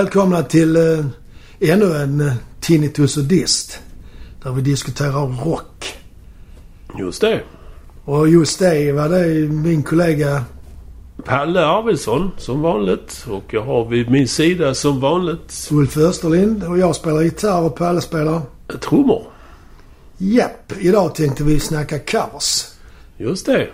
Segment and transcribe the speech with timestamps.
[0.00, 1.04] välkomna till eh,
[1.60, 3.80] ännu en eh, Tinnitus och Dist.
[4.42, 5.94] Där vi diskuterar rock.
[6.98, 7.42] Just det.
[8.04, 10.44] Och just det var det min kollega...
[11.24, 13.26] Palle Arvidsson som vanligt.
[13.30, 17.76] Och jag har vid min sida som vanligt Ulf Österlind och jag spelar gitarr och
[17.76, 18.40] Palle spelar...
[18.80, 19.22] trummor.
[20.18, 22.66] Japp, idag tänkte vi snacka covers.
[23.16, 23.68] Just det.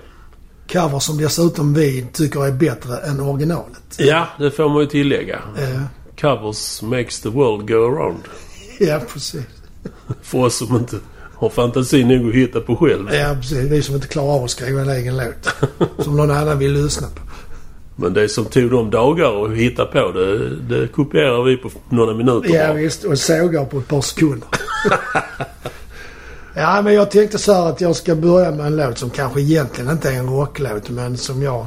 [0.73, 3.97] Covers som dessutom vi tycker är bättre än originalet.
[3.99, 5.37] Ja, det får man ju tillägga.
[5.59, 5.83] Eh,
[6.21, 8.21] Covers makes the world go around.
[8.81, 9.45] ja, precis.
[10.23, 10.97] För oss som inte
[11.35, 13.15] har fantasi nog att hitta på själv.
[13.15, 13.59] Ja, precis.
[13.59, 15.55] Vi som inte klarar av att skriva en egen låt.
[16.05, 17.21] Som någon annan vill lyssna på.
[17.97, 22.15] Men det som tog de dagar att hitta på det, det kopierar vi på några
[22.15, 22.73] minuter Ja bara.
[22.73, 24.49] visst, och sågar på ett par sekunder.
[26.55, 29.41] ja, men jag tänkte så här att jag ska börja med en låt som kanske
[29.41, 31.67] egentligen inte är en rocklåt men som jag...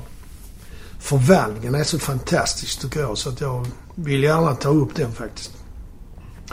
[0.99, 3.65] Förvandlingen är så fantastisk tycker jag så att jag
[4.03, 5.51] vill gärna ta upp den faktiskt.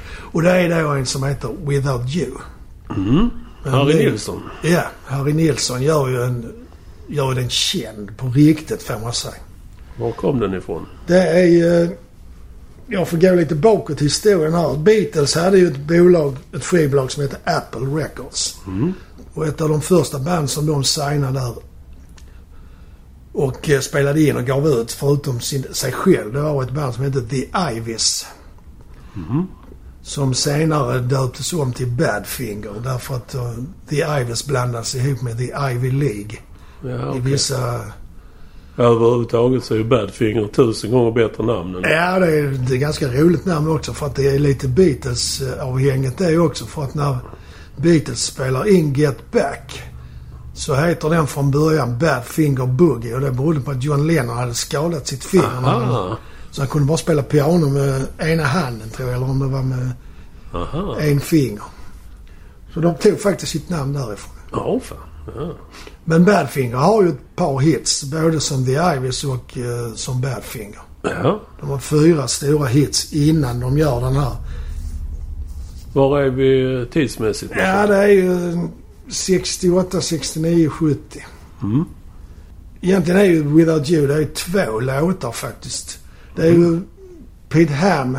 [0.08, 2.30] Och det är då en som heter Without You.
[2.96, 3.30] Mm.
[3.64, 4.42] Harry det- Nilsson.
[4.62, 6.52] Ja, Harry Nilsson gör ju en...
[7.08, 9.34] Gör den känd på riktigt får man säga.
[9.98, 10.86] Var kom den ifrån?
[11.06, 11.96] Det är ju...
[12.86, 14.76] Jag får gå lite bakåt i historien här.
[14.76, 18.56] Beatles hade ju ett bolag, ett skivbolag som heter Apple Records.
[18.66, 18.92] Mm.
[19.34, 21.54] Och ett av de första band som de signade där
[23.36, 26.32] och eh, spelade in och gav ut förutom sin, sig själv.
[26.32, 28.26] Det var ett band som hette The Ivies.
[29.14, 29.46] Mhm.
[30.02, 33.52] Som senare döptes om till Badfinger därför att uh,
[33.88, 36.38] The Ivies blandades ihop med The Ivy League
[36.82, 37.20] Ja, i okej.
[37.20, 37.80] vissa
[38.78, 41.82] Överhuvudtaget så är ju Badfinger tusen gånger bättre namn än...
[41.82, 46.18] Ja, det är, det är ganska roligt namn också för att det är lite Beatles-avhängigt
[46.18, 46.66] det också.
[46.66, 47.16] För att när
[47.76, 49.82] Beatles spelar in Get Back
[50.56, 54.54] så heter den från början Badfinger Boogie och det berodde på att John Lennon hade
[54.54, 55.46] skadat sitt finger.
[55.46, 56.16] han-.
[56.50, 59.62] Så han kunde bara spela piano med ena handen tror jag, eller om det var
[59.62, 59.90] med
[60.54, 60.96] Aha.
[61.00, 61.62] en finger.
[62.74, 64.32] Så de tog faktiskt sitt namn därifrån.
[64.52, 64.98] Ja, fan.
[65.36, 65.52] Ja.
[66.04, 70.80] Men Badfinger har ju ett par hits, både som The Ivies och eh, som Badfinger.
[71.02, 71.40] ja.
[71.60, 74.36] De har fyra stora hits innan de gör den här.
[75.92, 77.52] Var är vi tidsmässigt?
[77.56, 78.58] Ja, det är ju
[79.08, 81.24] 68, 69, 70.
[81.62, 81.84] Mm.
[82.80, 85.98] Egentligen är ju Without You, det är två låtar faktiskt.
[86.36, 86.80] Det är ju
[87.48, 88.18] Pete Ham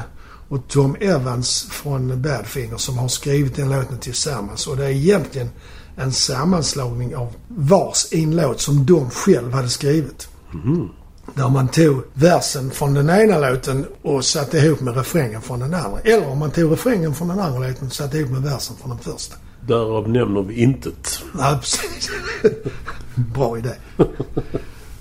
[0.50, 4.68] och Tom Evans från Badfinger som har skrivit den låten tillsammans.
[4.68, 5.50] Och det är egentligen
[5.96, 10.30] en sammanslagning av vars en låt som de själv hade skrivit.
[10.52, 10.90] Mhm.
[11.36, 15.74] Där man tog versen från den ena låten och satte ihop med refrängen från den
[15.74, 16.00] andra.
[16.00, 18.90] Eller om man tog refrängen från den andra låten och satte ihop med versen från
[18.90, 19.36] den första.
[19.68, 21.24] Därav nämner vi intet.
[21.38, 22.10] Ja, precis.
[23.16, 23.72] Bra idé.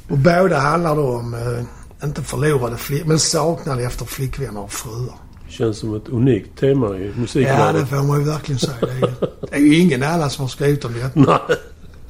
[0.09, 5.15] Och båda handlar då om, eh, inte förlorade flickor, men saknade efter flickvänner och fruar.
[5.49, 7.81] Känns som ett unikt tema i Ja, musikvärlden.
[7.81, 8.77] det får man ju verkligen säga.
[8.81, 9.07] Det är ju,
[9.51, 11.11] det är ju ingen annan som har skrivit om det.
[11.15, 11.39] Nej.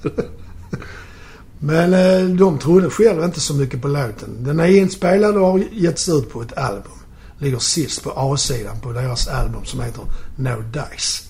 [1.59, 4.37] Men eh, de trodde själva inte så mycket på låten.
[4.45, 6.93] Den är inspelad och har getts ut på ett album.
[7.39, 10.03] Ligger sist på A-sidan på deras album som heter
[10.37, 11.23] No Dice.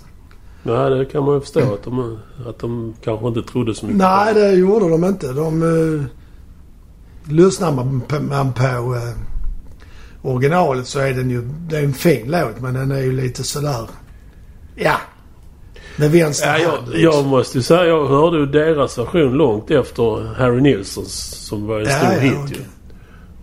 [0.67, 2.19] Nej, det kan man ju förstå att de,
[2.49, 5.33] att de kanske inte trodde så mycket Nej, det gjorde de inte.
[5.33, 5.63] De...
[5.63, 6.05] Uh,
[7.29, 9.17] lyssnar man på, man på eh,
[10.23, 11.43] originalet så är den ju...
[11.43, 13.87] Det är en fin låt men den är ju lite sådär...
[14.77, 14.97] Ja.
[15.97, 16.89] Med vänster Ja, jag, hand.
[16.89, 17.03] liksom.
[17.03, 21.13] jag måste ju säga, jag hörde ju deras version långt efter Harry Nilssons
[21.49, 22.57] som var en Ja, stor ja, hit okej.
[22.59, 22.65] ju.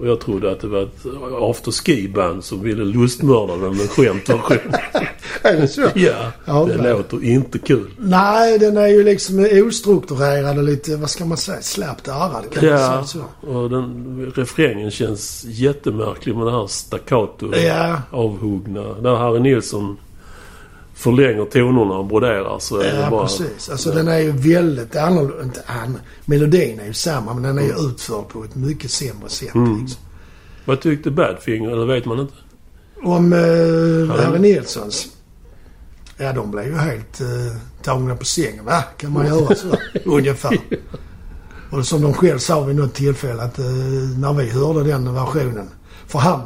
[0.04, 1.06] Och jag trodde att det var ett
[1.42, 4.58] afterski-band som ville lustmörda den med skämtversion.
[5.44, 5.82] Är det så?
[5.82, 6.92] ja, Ja, det okej.
[6.94, 7.88] låter inte kul.
[7.98, 12.44] Nej, den är ju liksom ostrukturerad och lite, vad ska man säga, slappt ärrad.
[12.54, 13.48] Kan man Ja, säga så?
[13.50, 18.02] och den refrängen känns jättemärklig med det här staccato Ja.
[18.12, 18.94] avhuggna.
[19.02, 19.98] Där Harry Nilsson
[20.94, 23.24] förlänger tonerna och broderar så är det Ja, bara...
[23.24, 23.70] precis.
[23.70, 25.44] Alltså den är ju väldigt annorlunda.
[25.44, 29.30] Inte an, melodin är ju samma men den är ju utförd på ett mycket sämre
[29.30, 29.56] sätt.
[29.56, 29.82] Mm.
[29.82, 30.02] Liksom.
[30.66, 31.70] Vad tyckte Badfinger?
[31.70, 32.34] Eller vet man inte?
[33.04, 34.22] Om eh, Ja.
[34.26, 35.08] Harry Nilssons.
[36.18, 37.28] Ja, de blev ju helt eh,
[37.82, 38.66] tagna på sängen.
[38.66, 38.84] Va?
[38.98, 39.68] Kan man göra så?
[40.06, 40.58] Ungefär.
[41.72, 43.66] Och som de själv sa vid något tillfälle att eh,
[44.18, 45.70] när vi hörde den versionen.
[46.08, 46.42] För han,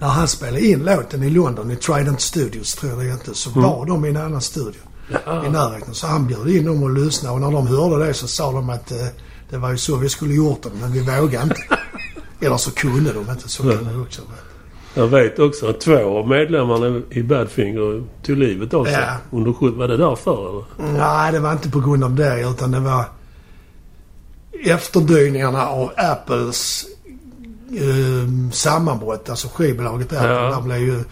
[0.00, 3.50] när han spelade in låten i London i Trident Studios tror jag det hette, så
[3.50, 3.62] Mm.
[3.62, 4.80] var de i en annan studio
[5.10, 5.42] i Ja.
[5.50, 5.94] närheten.
[5.94, 8.70] Så han bjöd in dem att lyssna och när de hörde det så sa de
[8.70, 9.06] att eh,
[9.50, 11.62] det var ju så vi skulle gjort det men vi vågade inte.
[12.46, 13.48] Eller så kunde de inte.
[13.48, 14.22] Så kan det också.
[14.94, 18.92] Jag vet också att två av medlemmarna i Badfinger tog livet av sig.
[18.94, 19.16] Ja.
[19.38, 20.64] Under sjut- Var det därför eller?
[20.98, 23.04] Nej, det var inte på grund av det utan det var
[24.64, 26.84] efterdyningarna av Apples
[27.72, 30.32] eh, sammanbrott, alltså skivbolaget där.
[30.32, 30.50] Ja.
[30.50, 31.04] Där blev ju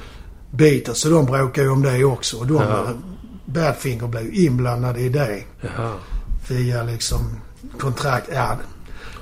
[0.50, 2.36] Beatles och de bråkade ju om det också.
[2.38, 2.84] Och de, Ja.
[3.44, 5.92] Badfinger blev ju inblandade i det Jaha.
[6.48, 7.20] via liksom
[7.78, 8.28] kontrakt.
[8.34, 8.56] Ja,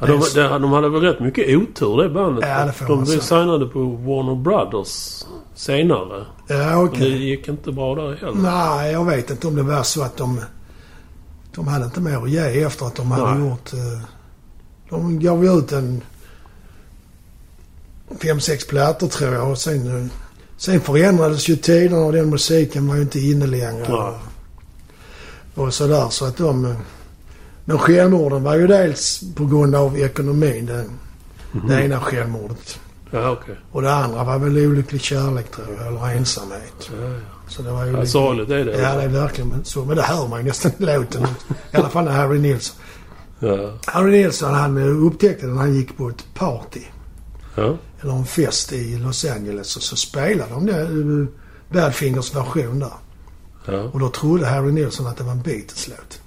[0.00, 2.44] Ja, de, de, de hade väl rätt mycket otur det bandet.
[2.48, 5.24] Ja, det får de blev signade på Warner Brothers
[5.54, 6.24] senare.
[6.48, 7.10] ja Och okej.
[7.10, 8.34] det gick inte bra där heller.
[8.34, 10.40] Nej, jag vet inte om det var så att de...
[11.54, 13.48] De hade inte mer att ge efter att de hade Nej.
[13.48, 13.72] gjort...
[13.72, 14.00] eh,
[14.90, 16.02] De gav ju ut en...
[18.22, 20.00] Fem, sex plattor tror jag och sen...
[20.02, 20.06] eh,
[20.58, 23.86] Sen förändrades ju tiderna och den musiken var ju inte inne längre.
[23.88, 24.12] Nej.
[25.54, 26.64] Och, sådär så att de...
[26.64, 26.76] eh,
[27.64, 30.66] Men självmorden var ju dels på grund av ekonomin.
[30.66, 30.84] Det,
[31.52, 31.68] Mhm.
[31.68, 32.80] det ena självmordet.
[33.10, 33.54] Ja, okej.
[33.72, 36.90] Och det andra var väl olycklig kärlek tror jag, eller ensamhet.
[37.00, 37.18] Ja, ja.
[37.48, 38.80] Så det var ju Ja, lite- sorgligt är det.
[38.80, 39.84] Ja, det är verkligen så.
[39.84, 41.22] Men det hör man ju nästan i låten.
[41.72, 42.76] I alla fall när Harry Nilsson.
[43.38, 43.72] Ja.
[43.86, 46.80] Harry Nilsson han eh, upptäckte det när han gick på ett party.
[47.54, 47.76] Ja.
[48.06, 49.76] Eller en fest i Los Angeles.
[49.76, 51.28] Och så spelade de det, uh,
[51.72, 52.92] Badfingers version där.
[53.64, 53.82] Ja.
[53.82, 56.20] Och då trodde Harry Nilsson att det var en Beatles-låt.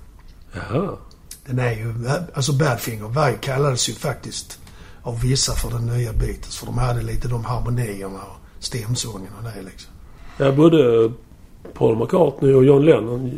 [0.53, 0.97] Jaha.
[1.45, 1.93] Den är ju...
[2.33, 4.59] Alltså Badfinger var, kallades ju faktiskt
[5.03, 6.57] av vissa för den nya Beatles.
[6.57, 9.91] För de hade lite de harmonierna och stämsången och det liksom.
[10.37, 11.11] Ja, både
[11.73, 13.31] Paul McCartney och John Lennon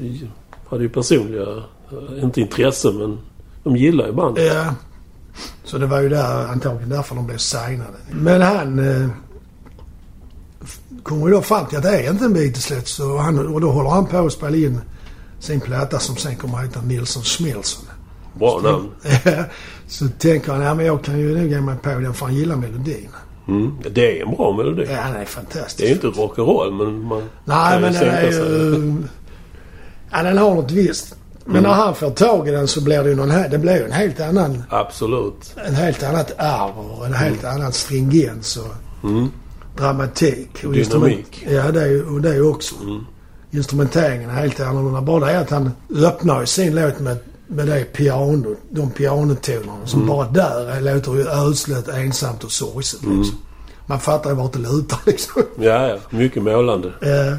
[0.70, 3.20] hade ju personliga, eh, inte intresse men
[3.64, 4.54] de gillar ju bandet.
[4.54, 4.76] Ja.
[5.64, 7.98] Så det var ju där, antagligen därför de blev signade.
[8.12, 9.10] Men han eh,
[11.04, 12.88] kommer ju då fram till att det är inte en Beatles-låt.
[12.88, 14.82] Så han, och då håller han på att spela in
[15.40, 17.86] sin platta som sen kommer att heta Nilsson Schmilsson.
[18.34, 18.90] Bra namn.
[19.88, 22.36] så tänker han, ja men jag kan ju nog ge mig på den för han
[22.36, 23.10] gillar melodin.
[23.48, 23.78] Mm.
[23.92, 24.88] Det är en bra melodi.
[24.90, 25.78] Ja, han är fantastisk.
[25.78, 29.04] Det är inte rock'n'roll men man Nej, kan men ju den är ju...
[30.12, 31.16] Ja, den har något visst.
[31.46, 31.64] Men Mm.
[31.72, 34.20] när han får tag i den så blir det ju någon, det blir en helt
[34.20, 35.56] annan Absolut.
[35.68, 39.28] en helt annat arv och en helt annan stringens och Mm.
[39.78, 40.64] dramatik.
[40.66, 41.46] Och Dynamik.
[41.50, 42.76] Ja, det är ju och det är också.
[42.84, 43.06] Mm.
[43.52, 45.02] Instrumenteringen är helt annorlunda.
[45.02, 47.18] Bara det att han öppnar sin låt med,
[47.48, 50.08] med det piano, de pianotonerna som Mm.
[50.16, 53.18] bara där är- låter ju ödsligt, ensamt och sorgset Mm.
[53.18, 53.38] liksom.
[53.86, 55.42] Man fattar ju vart det lutar liksom.
[55.60, 55.98] Ja, ja.
[56.10, 56.88] Mycket målande.
[56.88, 57.36] Eh,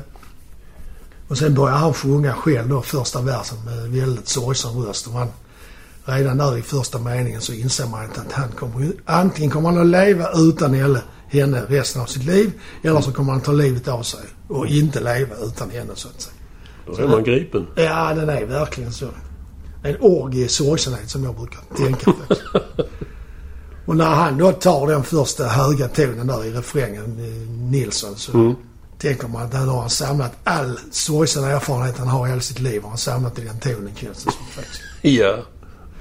[1.32, 5.06] och sen börjar han sjunga själv då första versen med väldigt sorgsen röst.
[5.06, 5.28] Och han,
[6.04, 9.80] redan där i första meningen så inser man inte att han kommer antingen kommer han
[9.80, 12.52] att leva utan henne, henne resten av sitt liv
[12.82, 16.20] eller så kommer han ta livet av sig och inte leva utan henne så att
[16.20, 16.34] säga.
[16.86, 17.66] Då är man gripen.
[17.76, 19.06] Ja, den är verkligen så.
[19.82, 22.42] En orgie i sorgsenhet som jag brukar tänka faktiskt.
[23.86, 28.32] Och när han då tar den första höga tonen där i refrängen, eh, Nilsson, så
[28.32, 28.54] Mm.
[29.02, 32.60] Tänker man att där har han samlat all sorgsen erfarenhet han har i hela sitt
[32.60, 32.82] liv.
[32.82, 34.62] Har han samlat i den tonen känns det som.
[35.10, 35.36] Ja.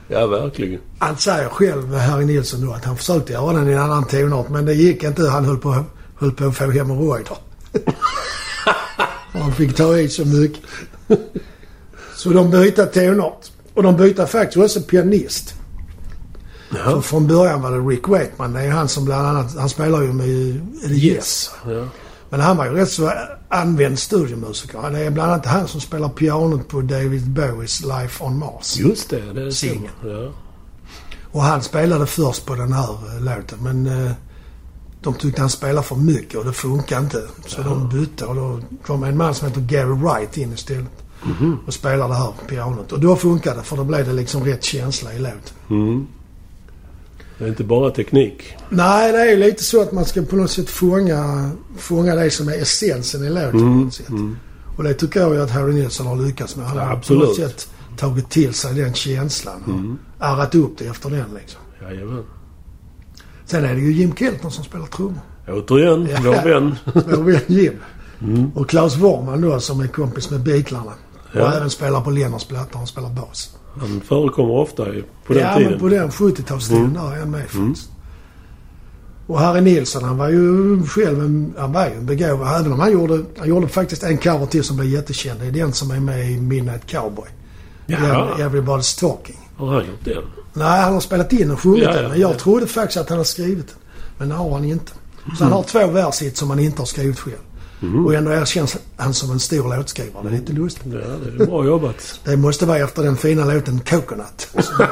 [0.07, 0.79] Ja, verkligen.
[0.99, 4.49] Han säger själv, Harry Nilsson då, att han försökte göra den i en annan tonart
[4.49, 5.29] men det gick inte.
[5.29, 5.83] Han höll på,
[6.19, 7.37] höll på att få hemorrojder.
[9.33, 10.63] Han fick ta i så mycket.
[12.15, 13.51] Så de bytte tonart.
[13.73, 15.53] Och de bytte faktiskt också pianist.
[16.71, 17.01] För Ja.
[17.01, 18.53] från början var det Rick Wakeman.
[18.53, 20.27] Det är han som bland annat, han spelar ju med
[20.87, 21.51] det Yes.
[21.65, 21.85] ja.
[22.31, 23.11] Men han var ju rätt så
[23.49, 24.89] använd studiomusiker.
[24.91, 28.77] Det är bland annat han som spelar pianot på David Bowies Life on Mars.
[28.77, 29.33] Just det.
[29.33, 29.93] det Singeln.
[30.03, 30.31] Ja.
[31.31, 34.11] Och han spelade först på den här eh, låten men eh,
[35.01, 37.27] de tyckte han spelade för mycket och det funkade inte.
[37.47, 41.03] Så de bytte och då kom en man som heter Gary Wright in istället.
[41.23, 41.57] Mhm.
[41.67, 42.91] Och spelade det här pianot.
[42.91, 45.55] Och då funkade det för då blev det liksom rätt känsla i låten.
[45.69, 46.07] Mm.
[47.41, 48.55] Det är inte bara teknik.
[48.69, 52.31] Nej, det är ju lite så att man ska på något sätt fånga, fånga det
[52.31, 53.79] som är essensen i låten på Mm.
[53.81, 54.09] något sätt.
[54.09, 54.37] Mm.
[54.77, 56.65] Och det tycker jag ju att Harry Nilsson har lyckats med.
[56.67, 57.23] Han Ja, har på absolut.
[57.27, 59.97] något sätt tagit till sig den känslan och Mm.
[60.19, 61.59] arrat upp det efter den liksom.
[61.81, 62.23] Jajamän.
[63.45, 65.21] Sen är det ju Jim Keltner som spelar trummor.
[65.47, 66.17] Återigen, Ja.
[66.23, 66.75] vår vän.
[66.93, 67.73] Vår vän Jim.
[68.21, 68.51] Mm.
[68.55, 70.91] Och Klaus Worman då som är kompis med Beatlarna.
[71.33, 71.53] Och Ja.
[71.53, 72.77] även spelar på Lennons plattor.
[72.77, 73.55] Han spelar bas.
[73.79, 74.85] Han förekommer ofta
[75.27, 75.71] på den ja, tiden.
[75.71, 76.95] men på den 70-talstiden Mm.
[76.95, 77.67] är han med Mm.
[77.67, 77.89] faktiskt.
[79.27, 82.59] Och Harry Nilsson han var ju själv en, han var ju en begåvad.
[82.59, 85.39] Även om han gjorde, han gjorde faktiskt en cover till som blev jättekänd.
[85.39, 87.27] Det är den som är med i Midnight Cowboy.
[87.87, 87.97] Den,
[88.37, 89.49] Everybody's Talking.
[89.57, 90.23] Har han gjort den?
[90.53, 92.11] Nej, han har spelat in och sjungit Ja, ja, den.
[92.11, 92.37] Men jag ja.
[92.37, 93.77] trodde faktiskt att han har skrivit den.
[94.17, 94.91] Men det har han inte.
[95.37, 97.35] Så han har två vershit som han inte har skrivit själv.
[97.81, 98.05] Mm.
[98.05, 100.23] Och ändå erkänns han som en stor låtskrivare.
[100.23, 100.83] Det är lite lustigt.
[100.85, 100.99] Ja,
[101.37, 102.19] det är bra jobbat.
[102.23, 104.47] Det måste vara efter den fina låten Coconut.
[104.53, 104.85] Som,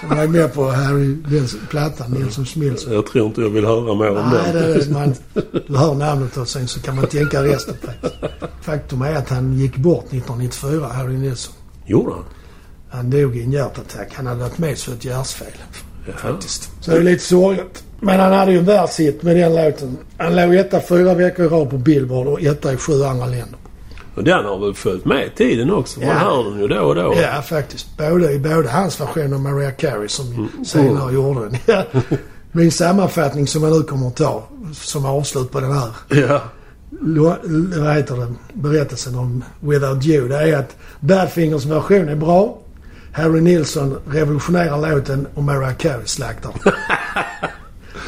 [0.00, 2.86] som är med på Harry Bens platta, Nilsson Schmills.
[2.86, 4.62] Jag tror inte jag vill höra mer om Nej, den.
[4.62, 5.14] det är, man,
[5.78, 8.14] hör namnet och sen så kan man tänka resten faktiskt.
[8.62, 11.54] Faktum är att han gick bort 1994, Harry Nilsson.
[11.86, 12.24] Gjorde han?
[12.90, 14.08] Han dog i en hjärtattack.
[14.14, 15.46] Han hade varit med så ett hjärtfel.
[16.06, 16.16] Jaha.
[16.16, 16.70] Faktiskt.
[16.80, 17.84] Så det är lite sorgligt.
[18.00, 19.96] Men han hade ju en världshit med den låten.
[20.18, 23.58] Han låg etta fyra veckor i rad på Billboard och etta i sju andra länder.
[24.14, 26.00] Och den har väl följt med tiden också?
[26.00, 26.14] Man Ja.
[26.14, 27.14] hör den ju då och då.
[27.22, 27.98] Ja, faktiskt.
[27.98, 30.64] Både i både hans version och Mariah Carey som Mm.
[30.64, 31.82] senare gjorde den.
[32.52, 36.42] Min sammanfattning som jag nu kommer att ta som avslut på den här Ja.
[37.00, 37.36] lo-
[37.76, 40.28] vad heter det, berättelsen om Without You.
[40.28, 42.58] Det är att Badfingers version är bra.
[43.12, 46.52] Harry Nilsson revolutionerar låten och Mariah Carey slaktar.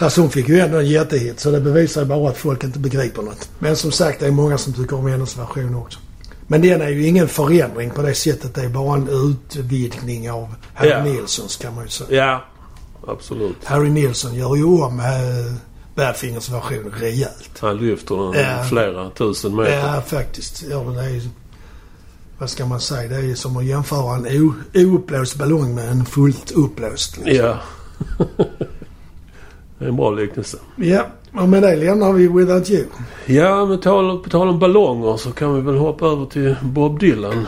[0.02, 2.78] Alltså hon fick ju ändå en jättehit så det bevisar ju bara att folk inte
[2.78, 3.48] begriper något.
[3.58, 5.98] Men som sagt det är många som tycker om hennes version också.
[6.46, 8.54] Men den är ju ingen förändring på det sättet.
[8.54, 11.04] Det är bara en utvidgning av Harry Ja.
[11.04, 12.24] Nilssons kan man ju säga.
[12.24, 12.44] Ja.
[13.12, 13.56] Absolut.
[13.64, 15.06] Harry Nilsson gör ju om äh,
[15.94, 17.50] Badfingers version rejält.
[17.60, 18.64] Han lyfter den Ja.
[18.68, 19.78] flera tusen meter.
[19.94, 20.64] Ja, faktiskt.
[20.70, 21.22] Ja, det är.
[22.38, 23.08] Vad ska man säga?
[23.08, 27.16] Det är som att jämföra en ouppblåst ballong med en fullt uppblåst.
[27.16, 27.46] liksom.
[27.46, 27.58] Ja.
[29.80, 30.58] det är en bra liknelse.
[30.76, 32.84] Ja, och med det lämnar vi Without You.
[33.26, 37.00] Ja, med tal, på tal om ballonger så kan vi väl hoppa över till Bob
[37.00, 37.46] Dylan.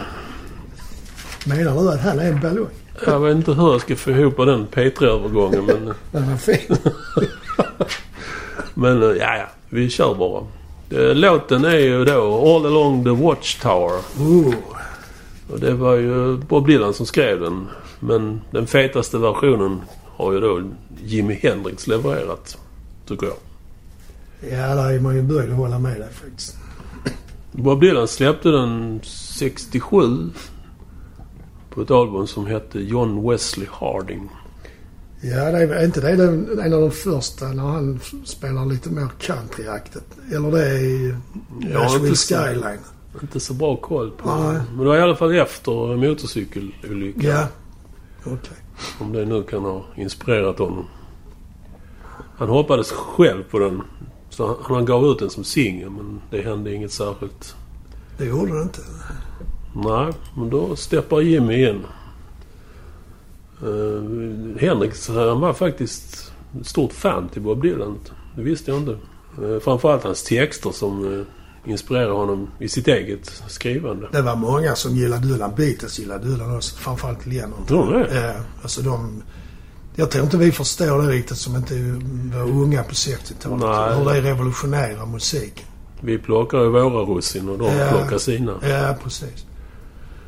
[1.47, 2.67] Menar du att han är en ballong?
[3.07, 5.95] Jag vet inte hur jag ska få ihop den P3-övergången men...
[6.11, 6.77] Den var fin.
[8.75, 9.47] Men eh, ja, ja.
[9.69, 10.43] Vi kör bara.
[10.91, 14.01] Eh, Låten är ju då All along the Watchtower.
[14.21, 14.55] Ooh.
[15.53, 17.69] Och det var ju Bob Dylan som skrev den.
[18.01, 19.81] Men den fetaste versionen
[20.23, 20.63] har ju då
[21.05, 22.59] Jimi Hendrix levererat.
[23.07, 23.37] Tycker jag.
[24.53, 26.57] Ja, där är man ju böjd att hålla med dig faktiskt.
[27.53, 30.31] Bob Dylan släppte den 67
[31.71, 34.29] på ett album som hette John Wesley Harding.
[35.21, 39.09] Ja, det är inte det den, en av de första när han spelar lite mer
[39.19, 40.05] countryaktigt.
[40.33, 41.15] Eller det är i
[41.61, 42.79] Nashville Skyline.
[43.23, 44.61] Inte så bra koll på Nej.
[44.69, 47.25] Men det var i alla fall efter motorcykelolyckan.
[47.25, 47.49] Ja.
[48.25, 48.62] Okej.
[49.01, 50.87] Om det nu kan ha inspirerat honom.
[52.37, 53.83] Han hoppades själv på den.
[54.31, 57.55] Så han, gav ut den som singel men det hände inget särskilt.
[58.19, 58.81] Det gjorde det inte.
[59.75, 61.87] Nej, men då steppar Jimmy in.
[63.65, 67.99] Uh, Henrik, han var faktiskt ett stort fan till Bob Dylan.
[68.37, 68.99] Det visste jag inte.
[69.43, 71.25] Uh, framförallt hans texter som uh,
[71.65, 74.09] inspirerar honom i sitt eget skrivande.
[74.13, 75.53] Det var många som gillade Dylan.
[75.57, 76.77] Beatles gillade Dylan också.
[76.77, 77.67] Framförallt Lennon.
[77.69, 78.21] Tror du det?
[78.27, 79.23] Ja, alltså de...
[79.95, 81.75] Jag tror inte vi förstår det riktigt som inte
[82.37, 83.61] var unga på 60-talet.
[83.61, 83.99] Nej.
[83.99, 85.65] Hur det revolutionerar musiken.
[86.01, 87.89] Vi plockar ju våra russin och de Ja.
[87.91, 88.55] plockar sina.
[88.63, 89.47] Ja, precis.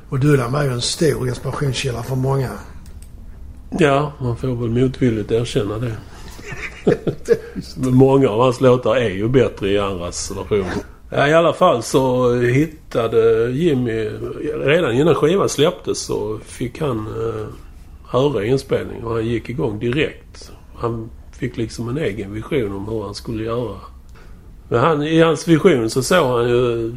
[0.08, 2.50] Och Dylan var ju en stor inspirationskälla för många.
[3.78, 5.96] Ja, man får väl motvilligt erkänna det.
[7.90, 10.74] Många av hans låtar är ju bättre i andras versioner.
[11.11, 14.11] Ja, I alla fall så hittade Jimmy...
[14.54, 17.46] Redan innan skivan släpptes så fick han eh,
[18.08, 20.52] höra inspelningen och han gick igång direkt.
[20.76, 23.76] Han fick liksom en egen vision om hur han skulle göra.
[24.68, 26.94] Men han, i hans vision så såg han ju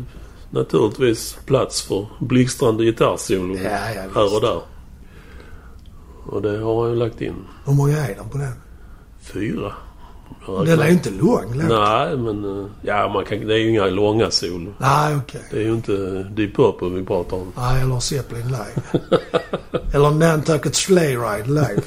[0.49, 4.61] naturligtvis plats för blixtrande gitarrsolon Ja, här och där.
[6.25, 7.35] Och det har han ju lagt in.
[7.65, 8.53] Hur många är det på den?
[9.21, 9.73] Fyra.
[10.65, 11.69] Den är ju inte lång låt.
[11.69, 12.59] Nej, men...
[12.61, 14.73] eh, Ja, man kan, det är ju inga långa solo.
[14.77, 15.41] Nej, okej.
[15.51, 15.91] Det är ju inte
[16.35, 17.51] Deep Purple vi pratar om.
[17.57, 19.03] Nej, eller Zeppelin live.
[19.93, 21.81] eller Nantucket Sleigh Ride live.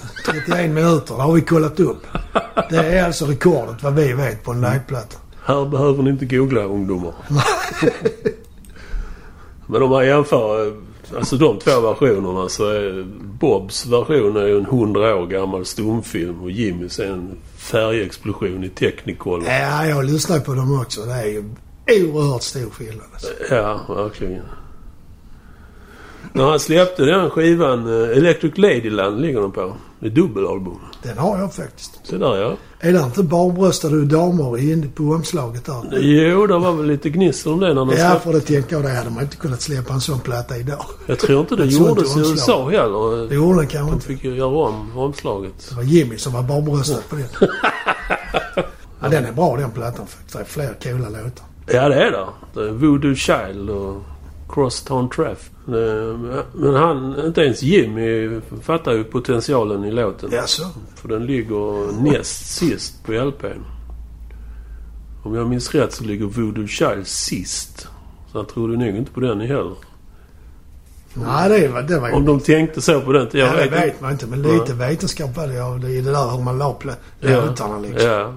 [0.46, 2.06] 31 minuter, det har vi kollat upp.
[2.70, 5.16] Det är alltså rekordet vad vi vet på en liveplatta.
[5.44, 7.12] Här behöver ni inte googla ungdomar.
[9.66, 10.72] men om man jämför eh,
[11.16, 13.04] alltså de två versionerna så är
[13.40, 17.36] Bobs version är ju en 100 år gammal stumfilm och Jimmys är en
[17.70, 19.48] färgexplosion i Technicolor.
[19.48, 21.04] Ja, jag lyssnar på dem också.
[21.04, 21.44] Det är ju
[22.12, 23.06] oerhört stor skillnad.
[23.12, 23.28] Alltså.
[23.50, 24.42] Ja, verkligen.
[26.32, 29.76] När han släppte den skivan, eh, Electric Ladyland ligger den på.
[30.00, 30.78] Det är dubbelalbum.
[31.02, 32.00] Den har jag faktiskt.
[32.02, 32.56] Så där ja.
[32.80, 35.98] Är det inte barbröstade damer in på omslaget där?
[35.98, 38.84] Jo, det var väl lite gnissel om det när den Ja, för det tänkte jag.
[38.84, 40.84] Det hade man inte kunnat släppa en sån platta idag.
[41.06, 42.20] Jag tror inte det gjordes i.
[42.20, 43.28] USA heller.
[43.28, 44.06] Det gjorde den kanske De inte.
[44.06, 45.66] fick ju göra om omslaget.
[45.68, 47.26] Det var Jimmy som var barbröstad på den.
[49.02, 50.32] Ja, den är bra den plattan faktiskt.
[50.32, 51.46] Det är fler coola låtar.
[51.66, 52.26] Ja, det är det.
[52.54, 54.02] det är Voodoo Child och
[54.54, 55.50] Crosstown Treff.
[55.66, 56.16] Det-
[56.54, 60.30] Men han, inte ens Jimmy fattar ju potentialen i låten.
[60.32, 60.64] Jaså?
[60.94, 63.64] För den ligger näst sist på LPn.
[65.22, 67.88] Om jag minns rätt så ligger Voodoo Child sist.
[68.32, 69.74] Så jag trodde nog inte på den heller.
[71.14, 72.12] Nej, det var, det var.
[72.12, 73.46] Om de tänkte så på den tiden.
[73.46, 73.86] Ja, Jag det vet inte.
[73.92, 74.26] vet man inte.
[74.26, 76.76] Men lite vetenskap var det ja, i det där hur man la
[77.20, 78.10] låtarna liksom.
[78.10, 78.34] Ja.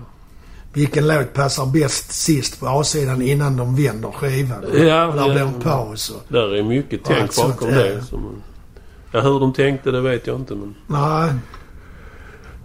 [0.74, 4.63] Vilken låt passar bäst sist på A-sidan innan de vänder skivan?
[4.74, 5.34] Ja, och där ja.
[5.34, 6.10] blir en paus.
[6.10, 7.84] Och, Där är mycket tänk sånt, bakom ja.
[7.84, 8.01] det.
[8.01, 8.42] Som,
[9.12, 10.75] ja, hur de tänkte det vet jag inte men...
[10.88, 11.32] nej,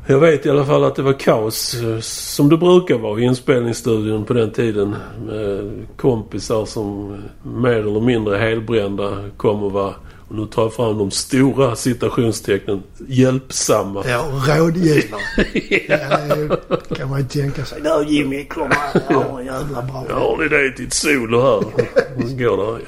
[0.06, 3.24] Jag vet i alla fall att det var kaos eh, som det brukar vara i
[3.24, 4.96] inspelningsstudion på den tiden.
[5.26, 9.94] Med kompisar som mer eller mindre helbrända kom och var,
[10.28, 14.04] och nu tar jag fram de stora citationstecknen, hjälpsamma.
[14.06, 14.24] Ja,
[14.58, 15.20] rådgivare.
[15.88, 16.78] ja.
[16.88, 17.80] Det kan man ju tänka sig.
[17.82, 19.02] Nu Jimmy, kom här.
[19.10, 21.56] Jag har en jävla bra Ja, har ni det till solo här?
[21.56, 22.84] Och så går det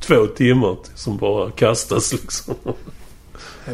[0.00, 2.54] två timmar som bara kastas liksom.
[3.66, 3.72] Ja.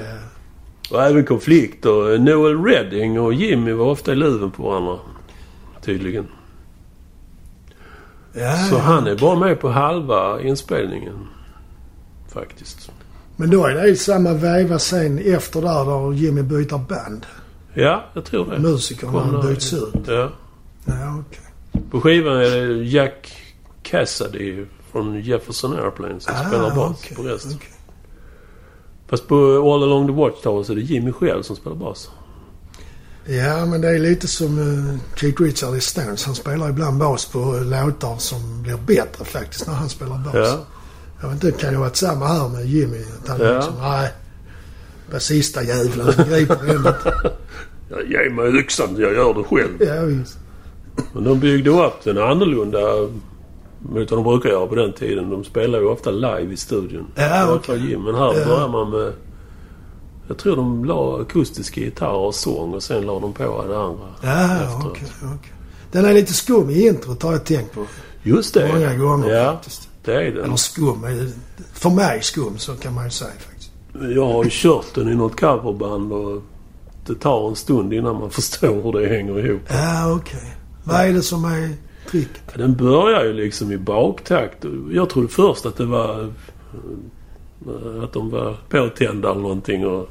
[0.91, 2.19] Och även konflikter.
[2.19, 4.99] Noel Redding och Jimmy var ofta i luven på varandra.
[5.85, 6.27] Tydligen.
[8.33, 11.29] Ja, Så han är bara med på halva inspelningen.
[12.33, 12.91] Faktiskt.
[13.37, 17.27] Men då är det i samma veva sen efter där då Jimmy byter band.
[17.75, 18.59] Ja, jag tror det.
[18.59, 19.95] Musikerna byts ut.
[20.07, 20.31] Ja.
[20.85, 21.83] Ja, okej.
[21.91, 23.33] På skivan är det Jack
[23.83, 27.53] Cassidy från Jefferson Airplane som spelar bas Ah, okej, på resten.
[27.57, 27.69] okej.
[29.09, 29.35] Fast på
[29.75, 32.11] All Along the Watchtower så är det Jimmy själv som spelar bas.
[33.25, 36.25] Ja, men det är lite som uh, Keith Richard i Stones.
[36.27, 40.35] Han spelar ibland bas på uh, låtar som blir bättre faktiskt när han spelar bas.
[40.35, 40.59] Ja.
[41.23, 43.03] Jag vet inte, det kan ju ha varit samma här med Jimmy.
[43.23, 43.55] Att han Ja.
[43.57, 44.11] liksom, nej.
[45.13, 46.95] Basista jävlar, griper.
[47.91, 49.71] Ja, ge mig yxan, jag gör det själv.
[49.97, 50.39] Ja, visst.
[51.13, 52.81] Men de byggde upp den annorlunda
[53.79, 55.31] mot vad de brukar göra på den tiden.
[55.31, 57.07] De spelar ju ofta live i studion.
[57.15, 57.61] Ja.
[57.69, 58.03] Jim.
[58.05, 58.45] Men här Ja.
[58.47, 59.13] börjar man med...
[60.29, 64.07] Jag tror de la akustiska gitarrer och sång och sen la de på det andra
[64.23, 65.53] Ja, okej, okej.
[65.93, 67.87] Den är lite skum i introt har jag tänkt på.
[68.23, 68.69] Just det.
[68.75, 69.89] Många gånger Ja, faktiskt.
[70.05, 70.45] Det är den.
[70.45, 71.07] Eller skum.
[71.73, 73.71] För mig skum, så kan man ju säga faktiskt.
[74.15, 76.43] Jag har ju kört den i något coverband och
[77.07, 79.61] det tar en stund innan man förstår hur det hänger ihop.
[79.69, 80.55] Ja, okej.
[80.85, 81.71] Vad är det som är
[82.11, 82.43] tricket?
[82.55, 84.65] Den börjar ju liksom i baktakt.
[84.93, 86.21] Jag trodde först att det var...
[87.67, 90.09] eh, Att de var påtända eller någonting och...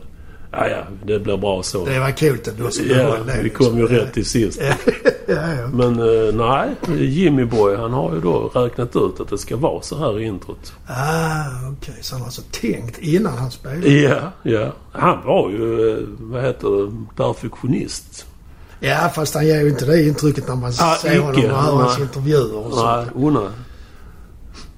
[0.51, 1.85] Ja, ja, det blir bra så.
[1.85, 2.71] Det var coolt ändå.
[2.71, 4.61] så Ja, det, vi kom ju rätt till sist.
[4.61, 5.67] Ja, ja.
[5.73, 6.69] Men eh, nej,
[7.07, 10.23] Jimmy Boy han har ju då räknat ut att det ska vara så här i
[10.25, 10.73] introt.
[10.87, 11.93] Ah, okej.
[12.01, 13.89] Så han har alltså tänkt innan han spelade?
[13.91, 14.73] Ja, ja.
[14.91, 18.25] Han var ju, eh, vad heter det, perfektionist.
[18.79, 21.71] Ja, fast han ger ju inte det intrycket när man Ah, ser honom och hör
[21.71, 22.85] hans intervjuer och.
[22.85, 23.49] Nej, oh, nej.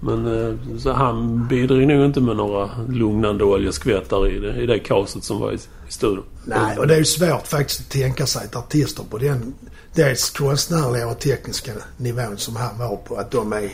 [0.05, 4.79] Men eh, så han bidrog nog inte med några lugnande oljeskvättar i det, i det
[4.79, 5.59] kaoset som var i, i
[5.91, 6.23] studion.
[6.45, 9.53] Nej, och det är ju svårt faktiskt att tänka sig att artister på den
[9.95, 13.69] dels konstnärliga och tekniska nivån som han var på, att de är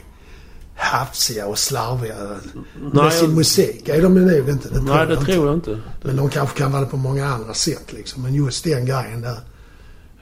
[0.76, 3.90] hafsiga och slarviga med Nej, sin jag- musik.
[3.90, 4.70] Är de nog inte.
[4.70, 5.26] Det Nej, det inte.
[5.26, 5.80] tror jag inte.
[6.04, 8.24] Men de kanske kan vara det på många andra sätt liksom.
[8.24, 9.38] Men just den grejen där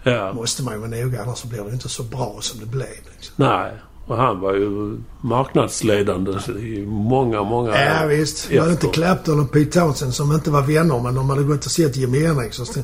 [0.04, 0.34] Ja.
[0.34, 2.88] måste man ju vara noga annars blir det inte så bra som det blev.
[3.16, 3.34] Liksom.
[3.36, 3.72] Nej.
[4.08, 8.52] Och han var ju marknadsledande i många, många Ja visst.
[8.52, 8.88] Var det inte.
[8.88, 12.50] Clapton och Pete Townsend som inte var vänner men de hade gått och sett Jimi
[12.52, 12.84] sen,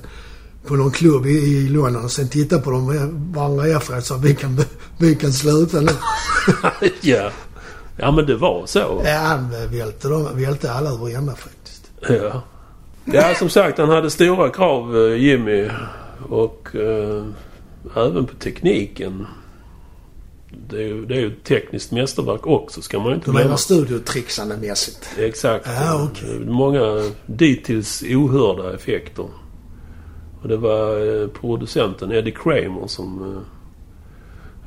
[0.67, 4.17] på någon klubb i, i London och sen tittade på dem varandra efteråt och sa
[4.17, 4.59] vi kan,
[4.97, 5.91] vi kan sluta nu.
[7.01, 7.29] ja.
[7.97, 9.01] Ja, men det var så.
[9.05, 11.91] ja, han välte, dem, välte alla över ända faktiskt.
[12.09, 12.41] Ja.
[13.05, 15.69] Ja, som sagt, han hade stora krav, eh, Jimmy.
[16.29, 17.23] Och eh,
[17.95, 19.27] även på tekniken.
[20.73, 23.31] Det är, ju, det är ju ett tekniskt mästerverk också, ska man ju inte Du
[23.31, 23.57] menar glömma.
[23.57, 25.09] studiotrixandemässigt?
[25.19, 25.67] Exakt.
[25.67, 26.39] Ja, okej.
[26.39, 29.25] Många dittills ohörda effekter.
[30.41, 33.41] Och det var eh, producenten Eddie Kramer som eh,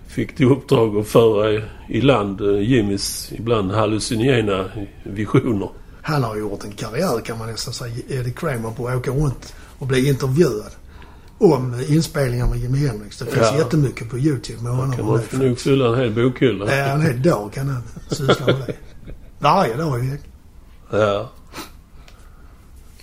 [0.09, 4.65] fick till uppdrag att föra i, i land eh, Jimmys ibland hallucinogena
[5.03, 5.69] visioner.
[6.03, 9.55] Han har gjort en karriär kan man nästan säga, Eddie Kramer, på att åka runt
[9.79, 10.73] och bli intervjuad
[11.39, 13.19] om inspelningar med Jimi Hendrix.
[13.19, 13.59] Det finns Ja.
[13.59, 14.97] jättemycket på YouTube med honom.
[14.97, 15.37] kan man det.
[15.39, 16.77] nog fylla en hel bokhylla.
[16.77, 18.75] Ja, en hel dag kan han syssla med det.
[19.39, 20.27] Varje dag i veckan.
[20.91, 21.31] Ja.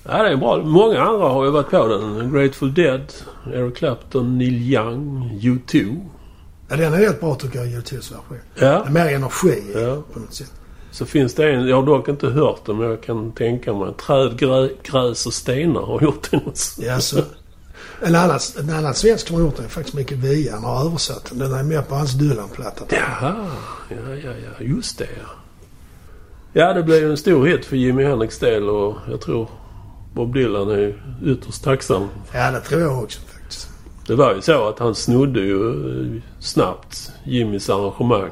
[0.05, 0.57] Ja, det är bra.
[0.63, 2.33] Många andra har ju varit på den.
[2.33, 3.13] Grateful Dead,
[3.53, 5.97] Eric Clapton, Neil Young, U2.
[6.69, 8.37] Ja, den är helt bra tycker jag, U2s version.
[8.55, 8.85] Det Ja.
[8.85, 10.03] är mer energi Ja.
[10.13, 10.53] på något sätt.
[10.91, 13.93] Så finns det en, jag har dock inte hört den men jag kan tänka mig.
[13.93, 16.81] Träd, grä, gräs och stenar har gjort den också.
[16.81, 17.17] Ja, så.
[18.01, 20.51] En annan, en annan svensk som har gjort det är faktiskt Micke Wiehe.
[20.51, 21.39] Han har översatt den.
[21.39, 22.85] Den är med på hans Dylan-platta.
[22.89, 23.35] Jaha,
[23.89, 24.65] ja, ja, ja.
[24.65, 25.29] Just det ja.
[26.53, 29.49] Ja, det blev ju en stor hit för Jimi Hendrix del och jag tror
[30.13, 32.07] Bob Dylan är ytterst tacksam.
[32.33, 33.69] Ja, det tror jag också faktiskt.
[34.07, 35.69] Det var ju så att han snodde ju
[36.15, 38.31] eh, snabbt Jimmys arrangemang.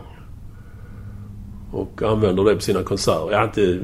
[1.71, 3.31] Och använder det på sina konserter.
[3.31, 3.79] Ja, inte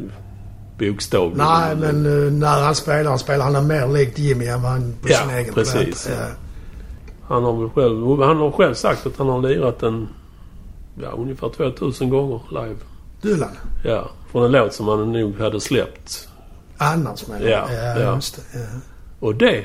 [0.80, 1.38] bokstavligen.
[1.48, 4.94] Nej, men eh, när han spelar, han spelar han mer likt Jimmy än vad han
[5.02, 6.10] på Ja, sin egen precis.
[6.12, 6.28] Ja.
[7.28, 10.08] Han har väl själv, han har själv sagt att han har lirat den
[11.02, 12.76] ja, ungefär 2000 gånger live.
[13.22, 13.50] Dylan.
[13.84, 16.28] Ja, från en låt som han nog hade släppt.
[16.78, 17.68] Annars menar Ja.
[17.72, 18.16] Ja, ja.
[18.16, 18.60] just det.
[18.60, 18.66] Ja.
[19.20, 19.64] Och det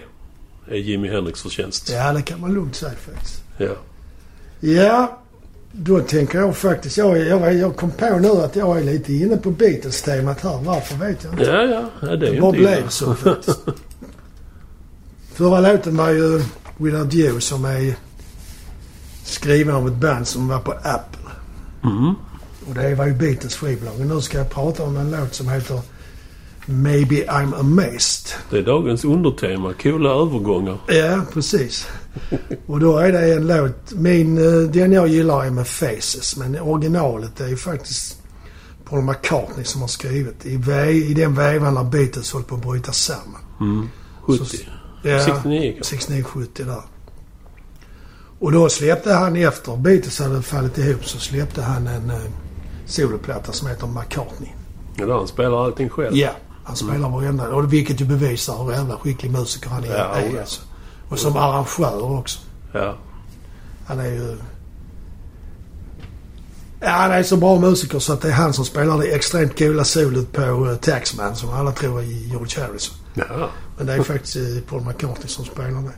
[0.70, 1.90] är Jimi Hendrix förtjänst.
[1.92, 3.42] Ja, det kan man lugnt säga faktiskt.
[3.58, 3.74] Ja.
[4.60, 5.18] Ja,
[5.72, 6.96] då tänker jag faktiskt...
[6.96, 10.58] Jag, jag, jag kom på nu att jag är lite inne på Beatles-temat här.
[10.64, 11.44] Varför vet jag inte.
[11.44, 11.90] Ja, ja.
[12.00, 13.58] ja det är Det ju bara blev så faktiskt.
[15.34, 16.42] Förra låten var ju
[16.76, 17.94] Without You som är
[19.24, 21.30] skriven av ett band som var på Apple.
[21.84, 22.14] Mm.
[22.68, 24.06] Och det var ju Beatles skivbolag.
[24.06, 25.80] Nu ska jag prata om en låt som heter
[26.66, 28.26] Maybe I'm Amazed.
[28.50, 29.72] Det är dagens undertema.
[29.82, 30.78] Coola övergångar.
[30.88, 31.88] Ja, precis.
[32.66, 33.92] Och då är det en låt.
[33.92, 36.36] Min, eh, den jag gillar är med Faces.
[36.36, 38.18] Men originalet är ju faktiskt
[38.84, 40.46] Paul McCartney som har skrivit.
[40.46, 43.40] I, ve- i den vevan när Beatles höll på att bryta samman.
[43.60, 43.88] Mm.
[44.22, 44.44] 70.
[44.44, 44.56] Så-
[45.04, 45.96] Ja, 69 kanske.
[45.96, 46.82] 69-70 där.
[48.38, 52.16] Och då släppte han efter Beatles hade fallit ihop så släppte han en eh,
[52.86, 54.48] soloplatta som heter McCartney.
[54.96, 56.16] Ja, han spelar allting själv.
[56.16, 56.30] Ja,
[56.72, 57.48] han spelar varenda...
[57.48, 59.88] Och vilket ju bevisar hur jävla skicklig musiker han är.
[59.88, 60.60] Ja, är alltså.
[61.08, 62.38] Och som arrangör också.
[62.72, 62.94] Ja.
[63.86, 64.36] Han är ju...
[66.80, 69.58] Ja, han är så bra musiker så att det är han som spelar det extremt
[69.58, 72.96] coola solot på uh, Taxman som alla tror är George Harrison.
[73.14, 73.48] Ja.
[73.76, 75.92] Men det är faktiskt eh, Paul McCartney som spelar det.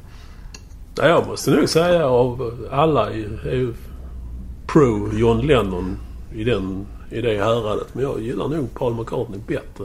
[0.94, 1.08] ja.
[1.08, 3.74] Jag måste nog säga av alla är är ju
[4.66, 5.98] pro John Lennon
[6.34, 7.87] i, den, i det häradet.
[7.92, 9.84] Men jag gillar nog Paul McCartney bättre.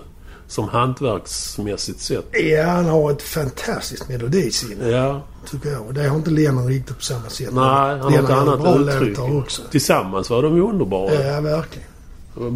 [0.49, 2.25] Som hantverksmässigt sett.
[2.31, 4.89] Ja, han har ett fantastiskt melodisinne.
[4.89, 5.21] Ja.
[5.51, 5.81] Tycker jag.
[5.81, 7.49] Och det har inte Lennon riktigt på samma sätt.
[7.53, 9.19] Nej, han har ett annat uttryck.
[9.19, 9.61] också.
[9.71, 11.13] Tillsammans var de ju underbara.
[11.13, 11.87] Ja, verkligen.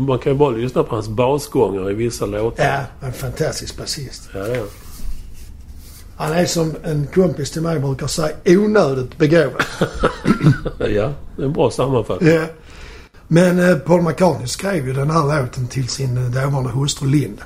[0.06, 2.63] Man kan ju bara lyssna på hans basgångar i vissa låtar.
[2.65, 4.29] Ja, en fantastisk basist.
[4.34, 4.63] Ja, ja.
[6.15, 9.63] Han är som en kompis till mig brukar säga, onödigt begåvad.
[10.79, 12.29] ja, det är en bra sammanfattning.
[12.29, 12.45] Ja.
[13.27, 17.43] Men eh, Paul McCartney skrev ju den här låten till sin eh, dåvarande hustru Linda.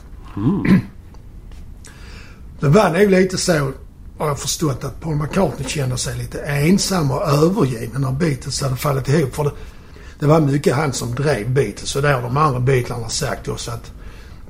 [2.59, 3.71] Det var nog lite så,
[4.17, 8.75] har jag förstått, att Paul McCartney kände sig lite ensam och övergiven när Beatles hade
[8.75, 9.35] fallit ihop.
[9.35, 9.51] För det,
[10.19, 13.71] det var mycket han som drev Beatles och det har de andra Beatlarna sagt också
[13.71, 13.91] att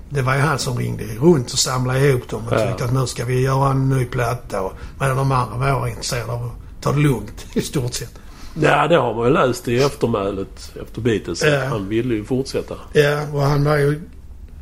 [0.10, 2.68] det var ju han som ringde runt och samlade ihop dem och Ja.
[2.68, 4.62] tyckte att nu ska vi göra en ny platta.
[4.62, 8.14] Och, medan de andra var intresserade av att ta det lugnt i stort sett.
[8.62, 11.44] Ja, det har man ju läst i eftermälet efter Beatles.
[11.44, 11.66] Ja.
[11.66, 12.76] Han ville ju fortsätta.
[12.94, 14.02] Ja, och han var ju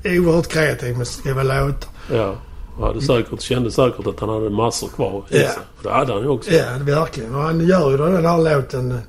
[0.05, 1.89] oerhört kreativ med att skriva låtar.
[2.11, 2.35] Ja.
[2.77, 5.47] Och hade säkert, kände säkert att han hade massor kvar i Ja.
[5.47, 5.57] sig.
[5.77, 6.51] Och det hade han ju också.
[6.51, 7.35] Ja, verkligen.
[7.35, 8.99] Och han gör ju den här låten,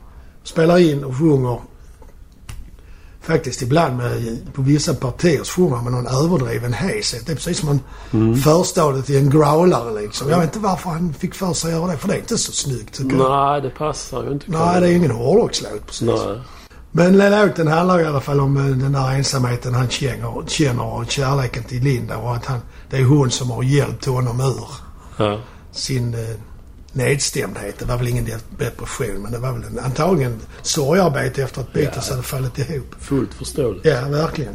[0.43, 1.59] spelar in och sjunger.
[3.23, 7.27] Faktiskt ibland med, på vissa partier så sjunger han med någon överdriven heshet.
[7.27, 7.81] Det är precis som en
[8.13, 8.37] Mm.
[8.37, 10.31] förstadie till en growlare liksom.
[10.31, 12.39] Jag vet inte varför han fick för sig att göra det, för det är inte
[12.39, 13.31] så snyggt tycker jag.
[13.31, 14.47] Nej, det passar ju inte.
[14.49, 16.03] Nej, det är ingen hårdrockslåt precis.
[16.09, 16.39] Nej.
[16.97, 21.11] Men låten handlar i alla fall om eh, den där ensamheten han känner, känner och
[21.11, 24.69] kärleken till Linda och att han, det är hon som har hjälpt honom ur
[25.17, 25.41] Ja.
[25.73, 26.21] sin eh,
[26.93, 27.79] nedstämdhet.
[27.79, 31.73] Det var väl ingen de- depression men det var väl en, antagligen sorgarbete efter att
[31.73, 32.15] Beatles Ja.
[32.15, 32.95] hade fallit ihop.
[33.01, 33.85] Fullt förståeligt.
[33.87, 34.55] Ja, verkligen.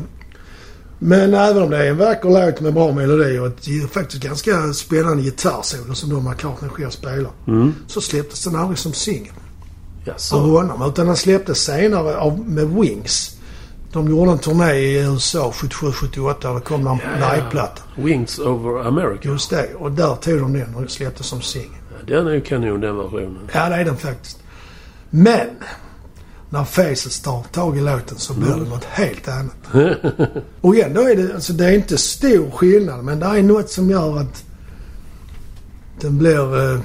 [0.99, 4.73] Men även om det är en vacker låt med bra melodi och ett faktiskt ganska
[4.73, 7.32] spännande gitarrsolo som då McCartney själv spelar.
[7.47, 7.73] Mm.
[7.88, 9.34] Så släpptes den aldrig som singel
[10.06, 10.36] Jaså?
[10.36, 10.90] av honom.
[10.90, 13.38] Utan den släpptes senare av, med Wings.
[13.92, 17.34] De gjorde en turné i USA 77-78 och det kom någon Ja.
[17.36, 17.82] liveplatta.
[17.96, 19.30] Wings over America.
[19.30, 19.74] Just det.
[19.76, 21.70] Och där tog de den och släpptes som singel.
[21.92, 23.50] Ja, den är ju kanon den versionen.
[23.54, 24.38] Ja, det är den faktiskt.
[25.10, 25.48] Men
[26.50, 29.56] när Faces tar tag i låten så blir det något helt annat.
[30.62, 33.90] Och ändå är det, alltså det är inte stor skillnad men det är något som
[33.90, 34.44] gör att
[36.02, 36.74] den blir...
[36.74, 36.80] Eh,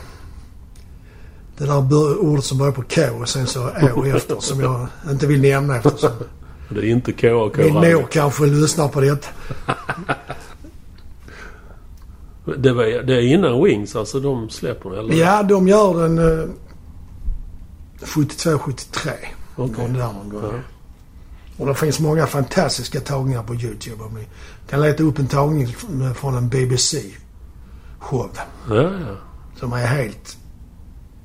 [1.59, 5.27] det där ordet som börjar på K och sen så Å efter som jag inte
[5.27, 6.11] vill nämna eftersom
[6.69, 7.57] Det är inte KAK.
[7.57, 9.29] min mor kanske lyssnar på detta.
[12.59, 15.15] Det, var, det är innan Wings alltså de släpper den, eller?
[15.15, 16.49] Ja, de gör den eh,
[18.01, 19.11] 72-73.
[19.57, 19.75] Okej.
[19.79, 20.43] Någon där någon gång.
[20.43, 20.61] Ja.
[21.57, 24.27] Och det finns många fantastiska tagningar på YouTube om ni
[24.69, 25.67] kan leta upp en tagning
[26.15, 28.31] från en BBC-show.
[28.69, 29.17] Ja, ja.
[29.59, 30.39] Som är helt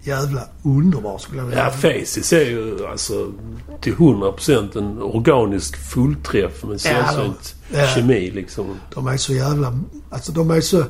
[0.04, 3.32] jävla underbar skulle jag vilja Ja, Faces är ju alltså
[3.82, 7.88] till 100% en organisk fullträff med sällsynt ja.
[7.88, 8.66] kemi liksom.
[8.94, 9.80] De är så jävla...
[10.10, 10.84] Alltså de är så...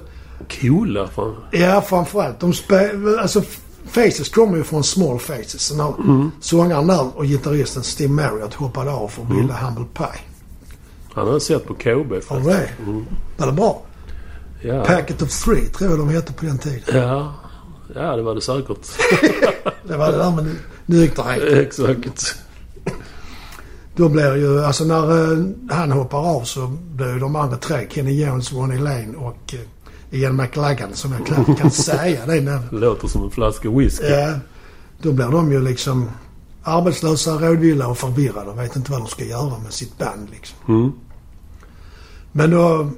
[0.61, 1.35] Coola fan.
[1.51, 2.39] Ja, framförallt.
[2.39, 3.41] De spe, alltså
[3.85, 5.61] Faces kommer ju från Small Faces.
[5.61, 5.93] Så när
[6.41, 10.21] sångaren där och gitarristen Steve Marriott hoppade av för att bilda Humble Pie.
[11.13, 12.49] Han har sett på KB Har du faktiskt.
[12.49, 12.69] det?
[13.37, 13.81] Var det bra?
[14.61, 14.85] Ja.
[14.85, 16.81] Packet of Three tror jag de hette på den tiden.
[16.93, 17.33] ja.
[17.95, 18.87] Ja, det var det säkert.
[19.83, 21.43] Det var det där med nykterhet.
[21.43, 22.35] Exakt.
[23.95, 27.87] Då blir ju, alltså när eh, han hoppar av så blir ju de andra tre,
[27.89, 32.71] Kenny Jones, Ronnie Lane och eh, Ian McLagan som jag knappt kan säga det namnet.
[32.71, 34.07] Låter som en flaska whisky.
[34.07, 34.33] Ja,
[35.01, 36.09] då blir de ju liksom
[36.63, 40.57] arbetslösa, rådvilla och förvirrade och vet inte vad de ska göra med sitt band liksom.
[40.67, 40.91] Mm.
[42.31, 42.89] Men då...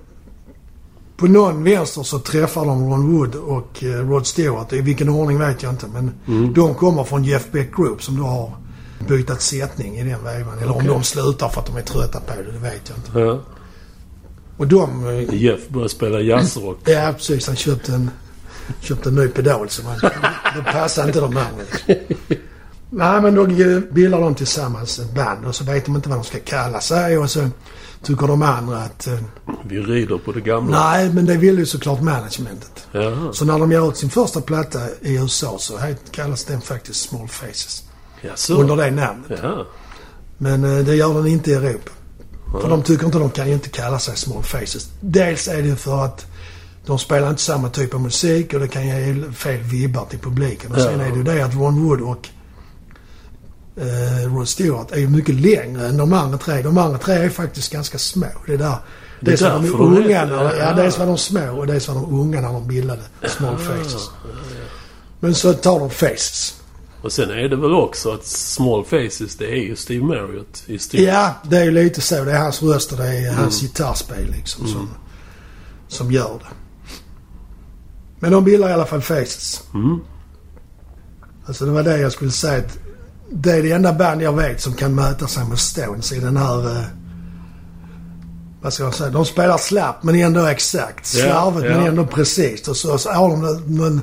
[1.24, 4.74] På någon vänster så träffar de Ron Wood och eh, Rod Stewart.
[4.74, 5.86] I vilken ordning vet jag inte.
[5.94, 6.54] Men Mm.
[6.54, 8.52] de kommer från Jeff Beck Group som då har
[9.08, 10.48] bytt sättning i den vägen.
[10.62, 10.82] Eller Okej.
[10.82, 13.20] om de slutar för att de är trötta på det, det vet jag inte.
[13.20, 13.40] Ja.
[14.58, 15.08] Och de...
[15.08, 16.78] eh, Jeff började spela jazzrock.
[16.86, 17.48] Ja, precis.
[17.48, 18.10] Han köpte en,
[18.80, 20.00] köpte en ny pedal som han...
[20.56, 21.48] Då passade inte de andra.
[21.88, 22.36] Liksom.
[22.90, 26.18] Nej, men då eh, bildar de tillsammans ett band och så vet de inte vad
[26.18, 27.50] de ska kalla sig och så
[28.04, 29.08] tycker de andra att...
[29.08, 29.14] eh,
[29.64, 30.80] Vi rider på det gamla.
[30.92, 32.88] Nej, men det vill ju såklart managementet.
[32.92, 33.34] Jaha.
[33.34, 35.80] Så när de gör ut sin första platta i USA så
[36.12, 37.84] kallas den faktiskt Small Faces.
[38.22, 38.54] Jaså?
[38.54, 39.40] Under det namnet.
[39.44, 39.68] Ja.
[40.38, 41.92] Men eh, det gör den inte i Europa.
[42.62, 44.90] För de tycker inte de kan ju inte kalla sig Small Faces.
[45.00, 46.26] Dels är det för att
[46.86, 50.72] de spelar inte samma typ av musik och det kan ge fel vibbar till publiken.
[50.72, 52.30] Och sen är det ju det att Ron Wood och
[53.76, 56.62] eh, Rod Stewart är ju mycket längre än de andra tre.
[56.62, 58.28] De andra tre är faktiskt ganska små.
[58.46, 58.78] Det är där.
[59.20, 60.74] Det är Dels var de unga när, ja, ja.
[60.74, 63.02] dels var de små och dels var de unga när de bildade
[63.38, 64.10] Small Faces.
[65.20, 66.60] Men så tar de Faces.
[67.02, 70.80] Och sen är det väl också att Small Faces, det är ju Steve Marriott i
[70.80, 71.04] stil.
[71.04, 72.24] Ja, det är ju lite så.
[72.24, 74.90] Det är hans röst och det är hans gitarrspel liksom som,
[75.88, 76.56] som gör det.
[78.20, 79.64] Men de bildar i alla fall Faces.
[79.74, 80.00] Mm.
[81.46, 82.58] Alltså det var det jag skulle säga.
[82.58, 82.78] Att
[83.34, 86.38] det är det enda band jag vet som kan möta sig med Stones i den
[86.38, 86.78] här...
[86.78, 86.84] Eh,
[88.62, 89.10] vad ska jag säga?
[89.10, 91.06] De spelar slapp men ändå exakt.
[91.06, 91.88] Slarvigt men ja.
[91.88, 92.68] ändå precis.
[92.68, 94.02] Och så, så har de någon...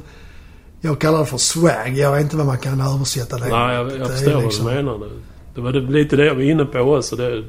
[0.81, 1.93] Jag kallar det för swag.
[1.97, 4.83] Jag vet inte vad man kan översätta det Nej, jag, jag förstår liksom- vad du
[4.83, 4.99] menar.
[4.99, 5.11] Det,
[5.55, 7.17] det var lite det jag var inne på också.
[7.17, 7.45] Det,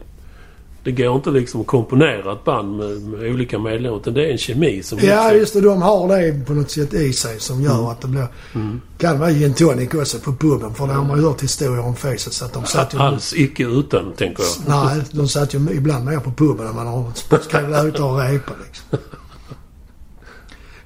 [0.84, 3.98] det går inte liksom att komponera ett band med, med olika medlemmar.
[3.98, 5.34] Utan det är en kemi som Ja, utvecklas.
[5.34, 5.62] just det.
[5.62, 8.28] De har det på något sätt i sig som gör att det blir...
[8.98, 10.74] Kan vara gin tonic också på puben.
[10.74, 12.98] För det har man ju hört historier om Faces att de satt ju...
[12.98, 14.86] Alls icke utan, tänker jag.
[14.86, 18.54] Nej, de satt ju ibland mer på puben än man har skrivit ut och repa
[18.66, 19.00] liksom.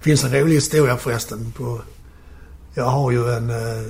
[0.01, 1.81] finns en rolig historia förresten på...
[2.73, 3.49] Jag har ju en...
[3.49, 3.88] eh,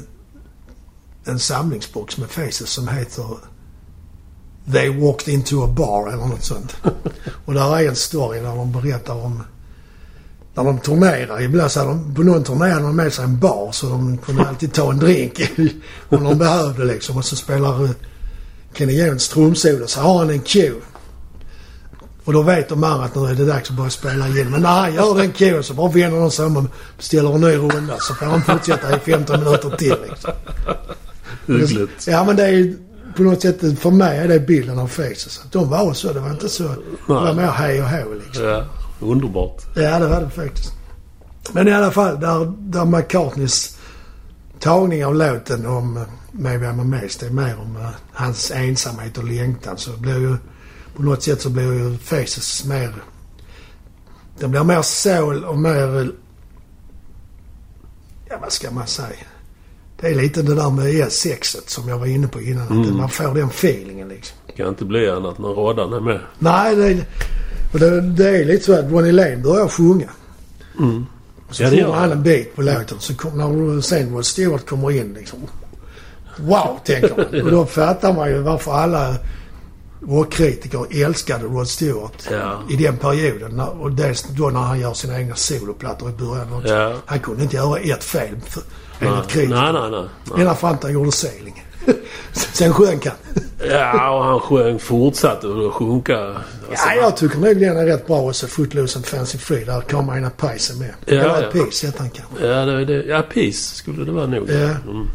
[1.27, 3.25] En samlingsbox med Faces som heter
[4.71, 6.75] They walked into a bar eller något sånt.
[7.45, 9.43] Och där är en story där de berättar om
[10.55, 11.41] när de turnerar.
[11.41, 14.47] Ibland så de, på någon turné hade de med sig en bar så de kunde
[14.47, 15.41] alltid ta en drink
[16.09, 17.17] om de behövde liksom.
[17.17, 17.89] Och så spelar eh,
[18.73, 20.81] Kenny Jones trumsolo så har han en cue.
[22.25, 24.51] Och då vet de andra att nu är det dags att börja spela igen.
[24.51, 26.65] Men när han gör den cuen så bara vänder de sig om och
[26.97, 27.97] beställer en ny runda.
[27.99, 30.31] Så får han fortsätta i 15 minuter till liksom.
[31.47, 32.07] Hyggligt.
[32.07, 32.77] Ja men det är ju
[33.15, 35.41] på något sätt, för mig är det bilden av Faces.
[35.45, 36.13] Att de var så.
[36.13, 36.63] Det var inte så.
[36.63, 38.45] Det var mer hej och hå liksom.
[38.45, 38.65] Ja,
[38.99, 39.63] underbart.
[39.75, 40.73] Ja, det var det faktiskt.
[41.51, 43.77] Men i alla fall, där, där McCartneys
[44.59, 49.23] tagning av låten om eh, Maybe I'm Amazed, är mer om eh, hans ensamhet och
[49.23, 49.77] längtan.
[49.77, 50.37] Så blir ju,
[50.95, 52.93] på något sätt så blir ju Faces mer...
[54.39, 56.11] Det blir mer soul och mer...
[58.29, 59.25] Ja, vad ska man säga?
[60.01, 62.63] Det är lite det där med E6 som jag var inne på innan.
[62.63, 62.97] Att Mm.
[62.97, 64.37] man får den feelingen liksom.
[64.57, 66.19] Kan inte bli annat när Roddan är med.
[66.39, 67.05] Nej, det,
[67.73, 70.09] och det, det är lite så att Ronny Lane börjar sjunga.
[70.79, 71.05] Mm.
[71.51, 72.97] Så Ja, det får han en bit på låten.
[72.99, 75.39] Så kom, när sen Rod Stewart kommer in liksom.
[76.37, 77.41] Wow, tänker man.
[77.45, 79.15] Och då fattar man ju varför alla
[80.07, 82.61] rockkritiker älskade Rod Stewart Ja.
[82.69, 83.59] i den perioden.
[83.59, 86.63] Och dels då när han gör sina egna soloplattor i början.
[86.65, 86.93] Ja.
[87.05, 88.63] Han kunde inte göra ett fel för,
[88.99, 89.55] Enligt kritiker.
[89.55, 89.91] nej, nej.
[89.91, 90.01] nej,
[90.45, 90.55] nej.
[90.55, 91.65] Till han gjorde Sailing.
[92.53, 93.15] sen sjönk han.
[93.69, 96.17] Ja, och han sjöng, fortsatte att sjunka.
[96.19, 98.17] Alltså, Ja, jag tycker nog den är rätt bra.
[98.21, 99.63] Och så Footloose and Fancy Free.
[99.63, 100.93] Där Carmina Pice är med.
[101.05, 101.51] Ja, Eller ja.
[101.51, 102.45] Peace heter han kanske.
[102.45, 104.49] Ja, det, det, ja, Peace skulle det vara nog.
[104.49, 104.55] Ja.
[104.55, 105.07] Mm.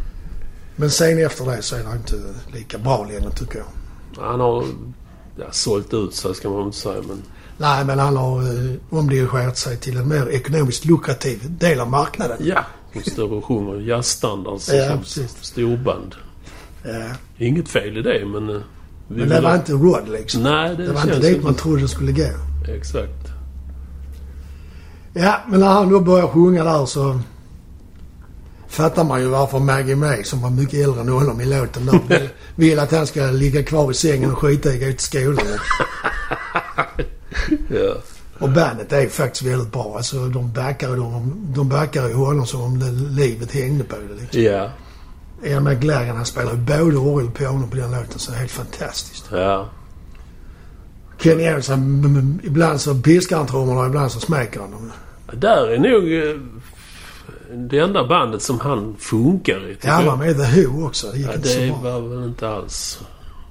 [0.77, 2.15] Men sen efter det så är det inte
[2.53, 4.23] lika bra längre tycker jag.
[4.25, 4.65] Han har
[5.37, 7.03] ja, sålt ut sig ska man inte säga.
[7.09, 7.23] Men
[7.57, 12.37] Nej, men han har eh, omdirigerat sig till en mer ekonomiskt lukrativ del av marknaden.
[12.41, 12.65] ja,
[12.95, 15.37] hon står och sjunger jazzstandard Ja, som precis.
[15.41, 16.15] storband.
[16.85, 17.05] Ja.
[17.39, 18.49] Inget fel i det, men...
[18.51, 18.57] eh,
[19.09, 20.43] Vi Men det vill- var inte Rod liksom.
[20.43, 22.29] Nej, det, Det var inte dit som- man trodde det skulle gå.
[22.69, 23.29] Exakt.
[25.13, 27.21] Ja, men när han då börjar sjunga där så
[28.69, 32.01] fattar man ju varför Maggie May, som var mycket äldre än honom i låten där,
[32.09, 34.99] vill, vill att han ska ligga kvar i sängen och skita i att gå till
[34.99, 35.47] skolan.
[37.69, 37.95] Ja.
[38.41, 39.95] Och bandet är faktiskt väldigt bra.
[39.97, 42.91] Alltså de backar, de, de backar ju honom som om det,
[43.23, 44.43] livet hängde på det liksom.
[44.43, 44.71] Ja.
[45.45, 48.41] Ian McLagan han spelar ju både orgel och piano på den låten så det är
[48.41, 49.29] helt fantastiskt.
[49.33, 49.69] Ja.
[51.23, 54.93] Kenny han, ibland så piskar han trummorna och ibland så smeker han dem.
[55.33, 56.41] Där är nog eh,
[57.69, 59.77] det enda bandet som han funkar i.
[59.83, 61.07] Ja, han var med i The Who också.
[61.13, 61.99] Det gick Ja, inte så det bra.
[62.01, 63.01] var väl inte alls...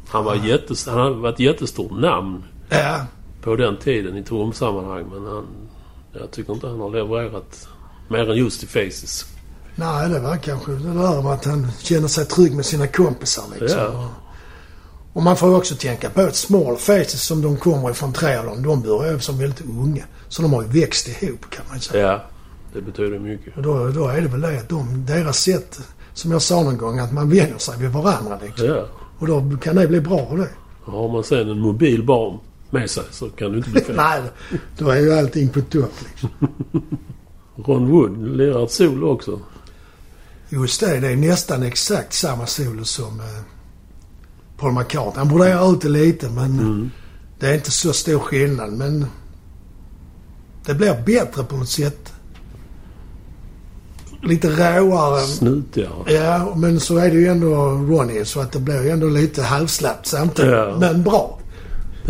[0.08, 3.06] Han var jättes, han hade varit jättestort namn Ja,
[3.42, 5.46] på den tiden i trumsammanhang men han...
[6.14, 7.68] Jag tycker inte han har levererat
[8.08, 9.26] mer än just i Faces.
[9.76, 13.44] nej det var kanske det där med att han känner sig trygg med sina kompisar
[13.60, 13.80] liksom.
[13.80, 14.10] Ja.
[15.14, 18.82] Och man får också tänka på att Small Faces som de kommer ifrån Triathlon, de
[18.82, 20.04] började som väldigt unga.
[20.28, 22.08] Så de har ju växt ihop kan man säga.
[22.08, 22.22] Ja,
[22.74, 23.58] det betyder mycket.
[23.58, 25.80] Och då, då är det väl det att de, deras sätt,
[26.14, 28.68] som jag sa någon gång, att man vänjer sig vid varandra liksom.
[28.68, 28.86] Ja.
[29.20, 30.50] Och då kan det bli bra det.
[30.92, 33.96] Har man sen en mobil barn med sig så kan det inte bli fel.
[33.96, 34.22] Nej,
[34.78, 36.30] då är ju allting på topp liksom.
[37.66, 39.40] Ron Wood lirar ett solo också.
[40.50, 43.26] Just det, det är nästan exakt samma solo som eh,
[44.58, 45.14] Paul McCartney.
[45.18, 46.92] Han broderar ut det lite men Mm.
[47.40, 48.74] det är inte så stor skillnad.
[48.74, 49.06] Men
[50.66, 52.14] det blir bättre på något sätt.
[54.24, 55.22] Lite råare.
[55.22, 56.14] Snutigare.
[56.14, 59.44] Ja, men så är det ju ändå Ronny så att det blir ju ändå lite
[59.44, 60.52] halvslappt samtidigt.
[60.52, 60.78] Ja.
[60.80, 61.39] Men bra.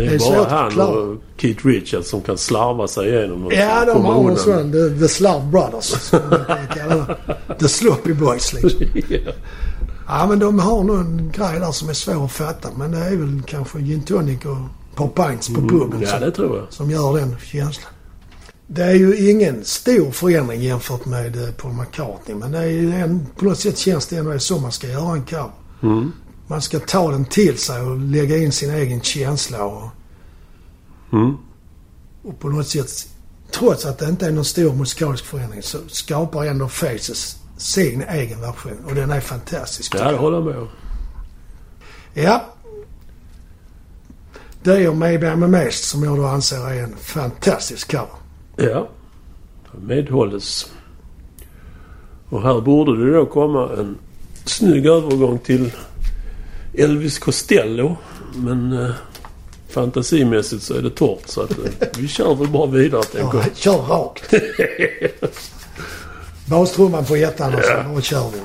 [0.00, 3.84] Det är, Det är bara han och Keith Richards som kan slarva sig igenom Ja,
[3.84, 4.72] de har en sån.
[4.72, 5.84] The, the Slav Brothers.
[5.84, 6.20] Som.
[7.58, 8.80] The Sloppy Boys liksom.
[9.08, 9.32] ja.
[10.08, 12.68] Ja, men de har nog en grej där som är svår att fatta.
[12.76, 14.56] Men det är väl kanske gin tonic och
[14.90, 16.66] ett par pints på puben Mm, ja, som, det tror jag.
[16.72, 17.92] som gör den känslan.
[18.66, 22.36] Det är ju ingen stor förändring jämfört med eh, Paul McCartney.
[22.36, 25.22] Men det är en, på något sätt känns det ändå så man ska göra en
[25.24, 25.50] cover.
[25.82, 26.12] Mm.
[26.50, 29.88] Man ska ta den till sig och lägga in sin egen känsla och,
[31.12, 31.36] Mm.
[32.22, 33.08] och på något sätt,
[33.50, 38.40] trots att det inte är någon stor musikalisk förändring, så skapar ändå Faces sin egen
[38.40, 38.84] version.
[38.88, 39.94] Och den är fantastisk.
[39.94, 40.68] Ja, det håller jag med om.
[42.14, 42.44] Ja.
[44.62, 48.08] Det är Maybe I'm Amazed som jag då anser är en fantastisk cover.
[48.56, 48.88] Ja.
[49.80, 50.70] Medhålles.
[52.28, 53.98] Och här borde det då komma en
[54.44, 55.72] snygg övergång till
[56.74, 57.96] Elvis Costello.
[58.34, 58.90] Men eh,
[59.68, 63.44] fantasimässigt så är det torrt så att eh, vi kör väl bara vidare tänker Ja,
[63.46, 63.56] jag.
[63.56, 64.34] kör rakt.
[66.46, 67.82] Bastrumman på ettan och Ja.
[67.92, 68.40] bara kör vi.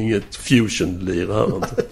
[0.00, 1.82] Inget fusion-lir här inte.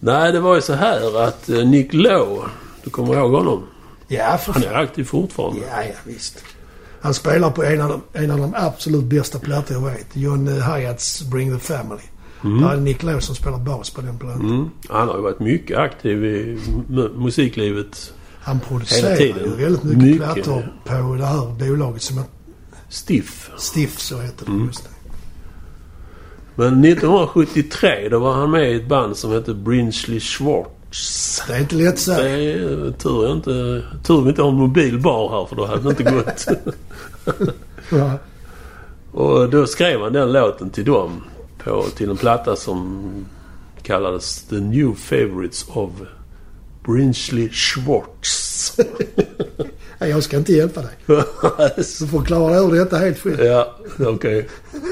[0.00, 2.48] Nej, det var ju så här att eh, Nick Lowe,
[2.84, 3.66] du kommer ihåg honom?
[4.08, 5.60] Ja, för Han är aktiv fortfarande.
[5.70, 6.44] Ja, ja, visst.
[7.00, 10.06] Han spelar på en av de, en av de absolut bästa plattor jag vet.
[10.12, 12.02] John eh, Hyatts Bring the Family.
[12.42, 14.40] Där är Nick Lowe som spelar bas på den plattan.
[14.40, 14.70] Mm.
[14.88, 18.12] Han har ju varit mycket aktiv i mu- musiklivet.
[18.40, 20.22] Han producerar ju väldigt mycket, Mycket.
[20.44, 22.24] plattor på det här bolaget som är
[22.88, 23.50] Stiff.
[23.58, 24.52] Stiff, så heter det.
[24.52, 24.66] Mm.
[24.66, 24.90] Just det.
[26.54, 31.42] Men 1973 då var han med i ett band som hette Brinsley Schwartz.
[31.48, 32.10] Det är inte lätt så.
[32.10, 33.82] Det är tur jag inte...
[34.06, 36.46] Tur vi inte har en mobil bar här för då hade det inte gått.
[37.90, 38.12] Ja.
[39.12, 41.24] Och då skrev han den låten till dem.
[41.64, 43.10] På, till en platta som
[43.82, 45.90] kallades The New Favorites of
[46.86, 48.76] Brinsley Schwartz.
[49.98, 50.90] Jag ska inte hjälpa dig.
[51.98, 53.40] Du får klara ur detta helt själv.
[53.44, 54.48] ja, okej.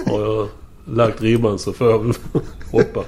[0.07, 0.49] Har jag
[0.85, 2.13] lagt ribban så får jag väl
[2.71, 3.01] hoppa.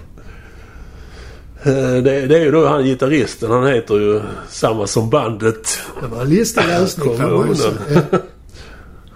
[1.62, 3.50] Eh, Det, det är ju då han gitarristen.
[3.50, 5.78] Han heter ju samma som bandet.
[6.00, 7.16] Det var en listig lösning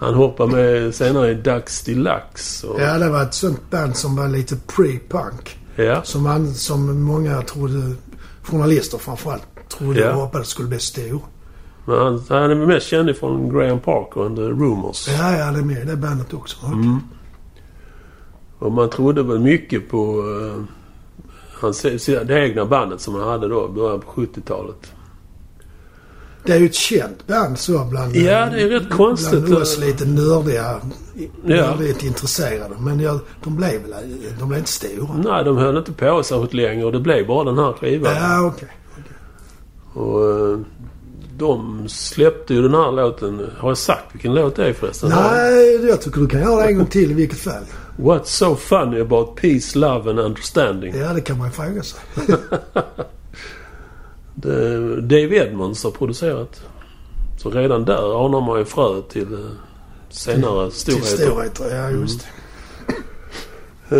[0.03, 2.67] Han hoppar med senare i Dax Deluxe.
[2.67, 5.57] Och, Ja, det var ett sånt band som var lite pre-punk.
[5.75, 6.03] ja.
[6.03, 7.95] Som, man, som många trodde,
[8.43, 10.09] journalister framförallt, trodde Ja.
[10.09, 11.21] och hoppades skulle bli stor.
[11.85, 15.07] Men han, han är mest känd från Graham Parker and the Rumors.
[15.07, 16.65] Ja, ja, det är med det bandet också.
[16.65, 16.99] Mm.
[18.59, 20.63] Och man trodde väl mycket på uh,
[21.61, 24.92] hans, det egna bandet som han hade då, början på 70-talet.
[26.45, 29.43] Det är ju ett känt band så bland, Ja, det är rätt konstigt.
[29.43, 30.81] bland oss lite nördiga,
[31.15, 31.27] Ja.
[31.43, 32.75] nördigt intresserade.
[32.79, 33.93] Men jag, de blev väl
[34.39, 35.13] de blev inte stora.
[35.23, 38.13] Nej, de höll inte på särskilt länge och det blev bara den här skivan.
[38.15, 38.69] Ja, okej.
[39.93, 40.59] Och eh,
[41.37, 43.49] de släppte ju den här låten.
[43.57, 45.09] Har jag sagt vilken låt det är förresten?
[45.09, 47.63] Nej, jag tycker du kan göra det en gång till i vilket fall.
[47.97, 50.97] What's so funny about peace, love and understanding?
[50.97, 51.99] Ja, det kan man ju fråga sig.
[54.43, 56.61] Det, Dave Edmonds har producerat.
[57.37, 59.39] Så redan där anar man ju frö till eh,
[60.09, 61.17] senare Till storheter.
[61.17, 62.27] storheter, ja just det.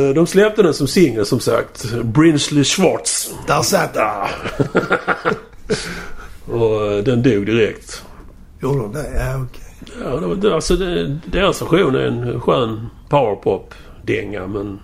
[0.09, 1.93] Eh, De släppte den som singel som sagt.
[2.03, 3.33] Brinsley Schwartz.
[3.47, 4.27] Där satt den.
[6.59, 8.03] Och eh, den dog direkt.
[8.61, 9.11] Gjorde de det?
[9.15, 9.93] Ja, okej.
[10.03, 14.79] Ja, det, var- det, alltså det, deras version är en skön powerpop-dänga men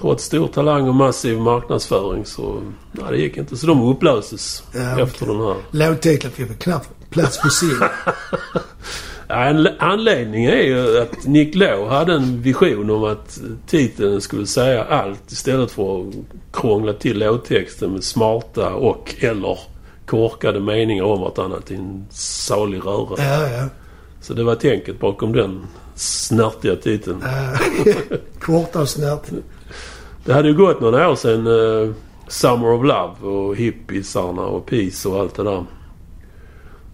[0.00, 2.60] trots stor talang och massiv marknadsföring så...
[2.92, 3.56] Nej, det gick inte.
[3.56, 5.56] Så de upplöses Ja, efter den här.
[5.70, 7.88] Lågtitlar fick knappt plats på scen.
[9.28, 14.46] Ja, en anledning är ju att Nick Lowe hade en vision om att titeln skulle
[14.46, 16.14] säga allt istället för att
[16.52, 19.58] krångla till låttexten med smarta och eller
[20.06, 23.24] korkade meningar om vartannat i en salig röra.
[23.24, 23.68] Ja, ja.
[24.20, 27.24] Så det var tänket bakom den snärtiga titeln.
[28.40, 29.22] Korta och snärt.
[30.24, 31.92] Det hade ju gått några år sedan uh,
[32.28, 35.64] Summer of Love och hippiesarna och Peace och allt det där.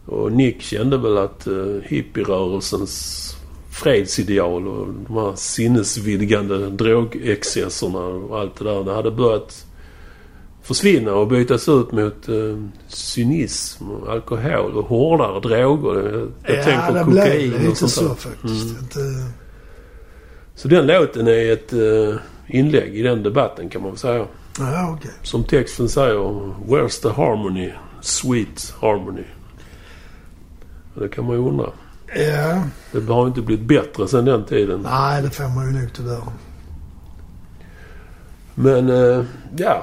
[0.07, 3.26] Och Nick kände väl att uh, hippierörelsens
[3.70, 8.85] fredsideal och de här sinnesvidgande drogexcesserna och allt det där.
[8.85, 9.66] Det hade börjat
[10.62, 16.28] försvinna och bytas ut mot uh, cynism och alkohol och hårdare droger.
[16.47, 18.64] Jag ja, tänker det kokain blev och sånt lite så faktiskt.
[18.64, 18.78] Mm.
[18.83, 19.33] Inte,
[20.55, 22.14] Så den låten är ett uh,
[22.51, 24.26] inlägg i den debatten kan man väl säga.
[24.59, 25.11] ja, okej.
[25.22, 26.14] Som texten säger
[26.68, 27.70] Where's the harmony?
[28.01, 29.24] Sweet harmony.
[30.94, 31.66] Det kan man ju undra.
[32.16, 34.80] Ja, Det har inte blivit bättre sedan den tiden.
[34.82, 36.22] nej det får man ju nog tyvärr.
[38.55, 39.24] Men eh,
[39.57, 39.82] ja.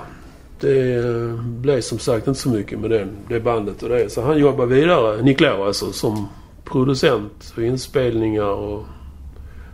[0.60, 1.04] Det
[1.42, 4.10] blev som sagt inte så mycket med den, det bandet och det.
[4.12, 6.28] Så han jobbar vidare, Nick Lowe alltså, som
[6.64, 8.86] producent för inspelningar och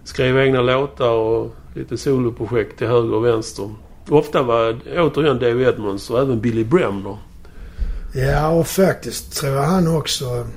[0.04, 3.76] skrev egna låtar och lite soloprojekt till höger och vänster.
[4.10, 7.18] Ofta var återigen Dave Edmonds och även Billy Bremner.
[8.16, 10.48] Ja, och faktiskt tror jag han också...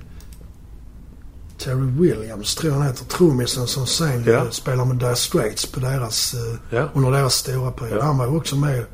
[1.58, 3.04] Terry Williams tror jag han heter.
[3.04, 4.32] Trummisen som sen Ja.
[4.32, 6.88] eh, spelar med Dire Straits på deras, eh, Ja.
[6.94, 7.98] under deras stora period.
[7.98, 8.02] Ja.
[8.04, 8.84] Han var ju också med.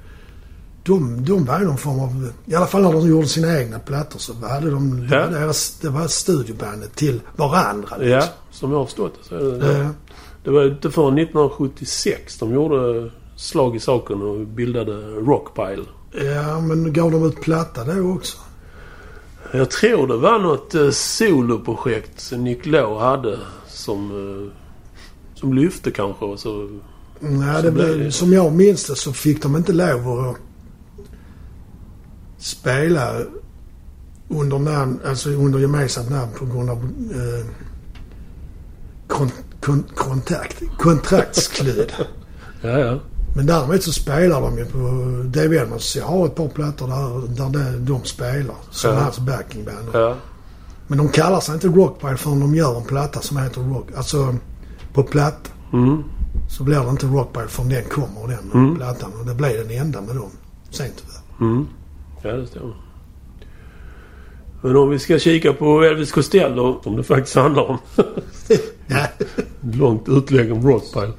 [0.84, 2.30] De, de var ju någon form av...
[2.46, 5.08] I alla fall när de gjorde sina egna plattor så hade de...
[5.10, 5.26] Ja.
[5.26, 7.88] deras, det var studiobandet till varandra.
[7.90, 8.32] Ja, liksom.
[8.50, 9.88] som jag har förstått det så är det Ja.
[10.44, 15.84] Det var inte förrän 1976 de gjorde slag i saken och bildade Rockpile.
[16.12, 18.38] ja, men gav de ut platta då också?
[19.52, 23.38] Jag tror det var något eh, soloprojekt som Nick Lowe hade
[23.68, 24.52] som, eh,
[25.40, 26.24] som lyfte kanske.
[26.24, 26.80] Och så,
[27.20, 30.36] Nej, det blev blev, det- som jag minns det så fick de inte lov att
[32.38, 33.12] spela
[34.28, 36.76] under namn, alltså under gemensamt namn på grund av
[37.14, 37.46] eh,
[39.64, 41.92] kon, kon, kontakt, kontraktskludd.
[42.62, 42.98] ja, ja.
[43.36, 44.78] Men däremot så spelar de ju på
[45.38, 45.96] Dave Edmonds.
[45.96, 48.56] Jag har ett par plattor där, där de, spelar.
[48.70, 49.00] Som Ja.
[49.00, 49.88] hans backingband.
[49.92, 50.16] ja.
[50.86, 53.88] Men de kallar sig inte Rockpile förrän de gör en platta som heter Rock.
[53.96, 54.34] Alltså
[54.94, 56.02] på platta Mm.
[56.48, 58.76] så blir det inte Rockpile förrän den kommer, den Mm.
[58.76, 59.10] plattan.
[59.20, 60.30] Och det blev den enda med dem.
[60.70, 61.50] Sen tyvärr.
[61.52, 61.66] Mm.
[62.22, 62.74] Ja, det stämmer.
[64.62, 67.78] Men om vi ska kika på Elvis Costello, som det faktiskt handlar om.
[69.78, 71.12] Långt utlägg om Rockpile.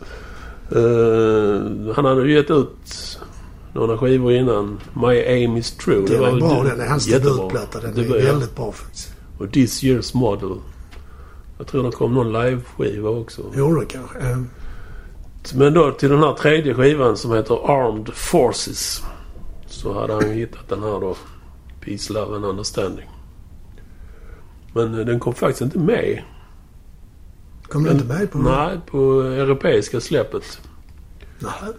[0.72, 3.20] Eh, han hade ju gett ut
[3.74, 4.80] några skivor innan.
[4.94, 6.06] My Aim Is True.
[6.08, 6.82] Den är väl bra den.
[6.82, 7.80] är hans debutplatta.
[7.82, 9.14] Den Det är var- väldigt bra faktiskt.
[9.40, 10.56] Och This Year's Model.
[11.58, 13.42] Jag tror det kom någon live-skiva också.
[13.56, 14.20] Jo, det kanske.
[14.20, 14.38] Eh,
[15.56, 19.02] Men då till den här tredje skivan som heter Armed Forces.
[19.68, 21.16] Så hade han ju hittat den här då.
[21.86, 23.10] Peace, Love and Understanding.
[24.74, 26.22] Men den kom faktiskt inte med.
[27.64, 30.60] Kom du inte med på Nej, på europeiska släppet.
[31.40, 31.74] Nej.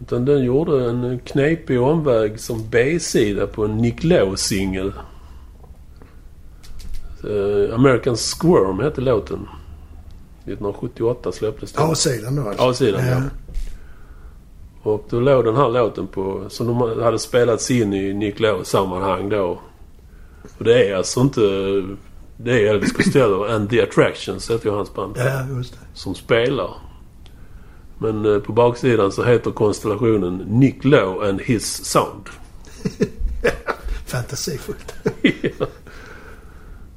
[0.00, 4.92] Utan den gjorde en knepig omväg som B-sida på en Nick Lowe-singel.
[7.24, 9.48] Eh, American Squirm hette låten.
[10.44, 11.90] 1978 släpptes den.
[11.90, 12.64] A-sidan då alltså.
[12.64, 13.22] A-sidan, ja.
[14.82, 16.44] Och då låg den här låten på...
[16.48, 19.60] Som de hade spelats in i Nick Lowe sammanhang då.
[20.58, 21.40] Och det är alltså inte...
[22.36, 25.16] Det är Elvis Costello and the Attractions heter ju hans band.
[25.18, 25.78] Ja, just det.
[25.94, 26.70] Som spelar.
[27.98, 32.28] Men eh, på baksidan så heter konstellationen Nick Lowe and his sound.
[34.06, 34.94] Fantasifullt.
[35.58, 35.66] Ja.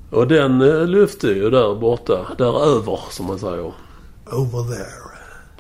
[0.10, 2.28] Och den eh, lyfte ju där borta.
[2.38, 3.74] Däröver som man säger.
[4.26, 5.08] Over there.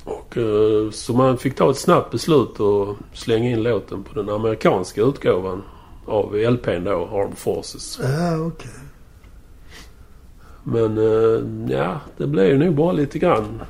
[0.03, 4.29] Och, eh, så man fick ta ett snabbt beslut och slänga in låten på den
[4.29, 5.63] amerikanska utgåvan
[6.07, 7.99] av LPn då, Armed Forces.
[8.03, 8.71] Ja, okej.
[10.63, 13.61] Men eh, ja, det blev ju nog bara lite grann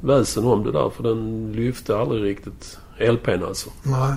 [0.00, 3.70] väsen om det där för den lyfte aldrig riktigt LPn alltså.
[3.82, 4.14] Nej.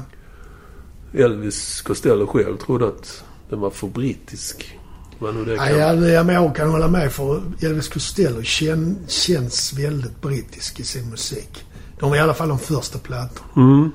[1.23, 4.79] Elvis Costello själv trodde att den var för brittisk.
[5.19, 5.77] Vad nu det Ja, kan.
[5.79, 10.83] jag, jag, men jag kan hålla med för Elvis Costello kän, känns väldigt brittisk i
[10.83, 11.65] sin musik.
[11.99, 13.49] De var i alla fall de första plattorna.
[13.55, 13.91] Mm.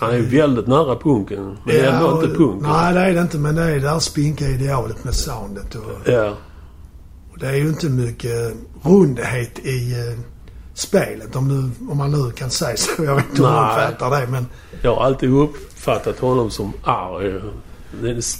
[0.00, 1.44] Han är väldigt nära punken.
[1.44, 2.62] Men det är ändå och- inte punk.
[2.62, 3.38] Nej, det är det inte.
[3.38, 5.74] Men det är det här spinka idealet med soundet.
[5.74, 6.34] Och, Ja.
[7.32, 10.18] och det är ju inte mycket rundhet i eh,
[10.74, 11.36] spelet.
[11.36, 13.04] Om, du, om man nu kan säga så.
[13.04, 13.86] Jag vet inte hur man Nej.
[13.86, 14.26] fattar det.
[14.26, 14.46] Men
[14.82, 17.40] Jag har alltid uppfattat honom som arg.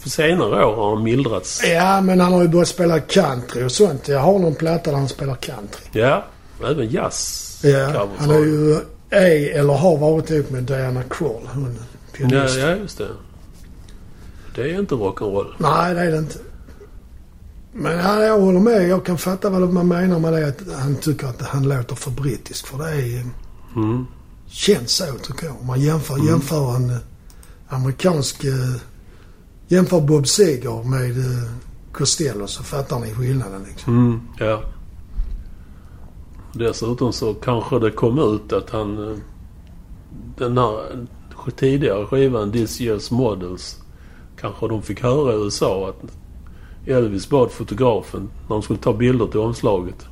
[0.02, 1.62] På senare år har han mildrats.
[1.68, 4.08] Ja, men han har ju börjat spela country och sånt.
[4.08, 5.84] Jag har någon platta där han spelar country.
[5.92, 6.24] Ja,
[6.70, 7.60] även jazz.
[7.64, 8.76] Ja, han är ju
[9.10, 11.48] är eller har varit ihop med Diana Krall.
[11.54, 11.74] Hon
[12.18, 12.58] Ja, pianist.
[12.58, 13.08] ja, just det.
[14.54, 15.52] Det är inte rock'n'roll.
[15.58, 16.38] Nej, det är det inte.
[17.72, 18.88] Men ja, jag håller med.
[18.88, 20.48] Jag kan fatta vad man menar med det.
[20.48, 22.66] Att han tycker att han låter för brittisk.
[22.66, 23.24] För det är,
[23.76, 24.06] Mm.
[24.48, 25.56] känns så tycker jag.
[25.60, 26.96] Om man jämför, jämför en eh,
[27.68, 28.44] amerikansk...
[28.44, 28.52] eh,
[29.68, 31.50] Jämför Bob Seger med eh,
[31.92, 33.98] Costello så fattar ni skillnaden liksom.
[33.98, 34.62] Mm, ja.
[36.52, 39.08] Dessutom så kanske det kom ut att han...
[39.08, 39.16] eh,
[40.38, 41.06] Den här
[41.56, 43.76] tidigare skivan This Year's Models
[44.40, 46.10] kanske de fick höra i USA att
[46.86, 50.06] Elvis bad fotografen när de skulle ta bilder till omslaget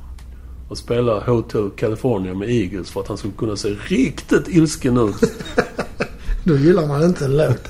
[0.69, 5.15] och spela Hotel California med Eagles för att han skulle kunna se riktigt ilsken ut.
[6.43, 7.69] Då gillar man inte en låt.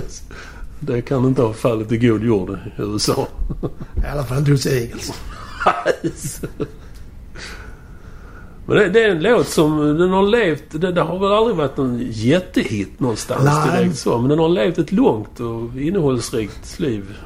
[0.80, 3.28] det kan inte ha fallit i god jord i USA.
[3.96, 5.12] I alla fall inte hos Eagles.
[8.72, 10.64] Men det, det är en låt som den har levt...
[10.70, 13.70] Det, det har väl aldrig varit någon jättehit någonstans Nej.
[13.70, 14.18] direkt så.
[14.18, 17.18] Men den har levt ett långt och innehållsrikt liv.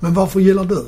[0.00, 0.84] Men varför gillar du den?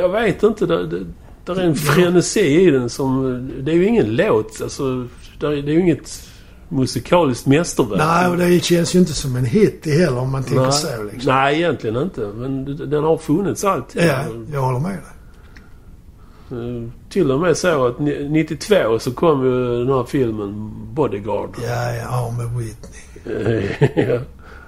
[0.00, 0.66] Jag vet inte.
[0.66, 1.06] Det, det,
[1.44, 3.50] där är en frenesi i den som...
[3.60, 4.60] Det är ju ingen låt.
[4.62, 5.06] Alltså,
[5.40, 6.28] det är, det ju inget
[6.68, 7.98] musikaliskt mästerverk.
[7.98, 10.72] Nej, och det känns ju inte som en hit heller om man tänker Nej.
[10.72, 11.34] så liksom.
[11.34, 12.20] Nej, egentligen inte.
[12.20, 14.02] Men den har funnits alltid.
[14.02, 16.90] Ja, jag håller med dig.
[17.10, 21.50] Eh, Till och med så att ni- 92 så kom ju den här filmen Bodyguard.
[21.62, 23.68] Ja, ja, ja, med Whitney.
[24.08, 24.20] ja.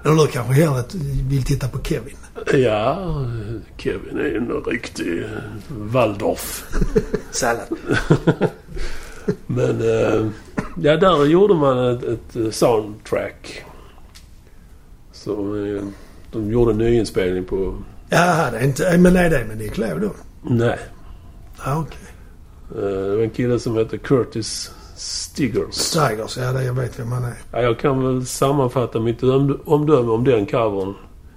[0.04, 0.82] Eller kanske hellre
[1.28, 2.16] vill titta på Kevin.
[2.52, 2.98] Ja,
[3.76, 5.28] Kevin är en riktig eh,
[5.68, 6.64] Waldorf.
[7.30, 7.66] Sallad.
[9.46, 10.26] Men eh,
[10.82, 13.64] ja, där gjorde man ett, ett eh, soundtrack.
[15.12, 15.32] Så
[15.66, 15.82] eh,
[16.32, 17.74] de gjorde en nyinspelning på...
[18.08, 18.98] Jaha, det är inte...
[18.98, 20.10] Men är det med Nick Lowe då?
[20.42, 20.78] Nej.
[21.64, 21.98] Ja, okej.
[22.02, 22.11] Eh,
[22.74, 25.74] Det var en kille som hette Curtis Stiggers.
[25.74, 27.34] Stigers, ja det jag vet vem han är.
[27.52, 30.94] Ja, jag kan väl sammanfatta mitt om- omdöme om den covern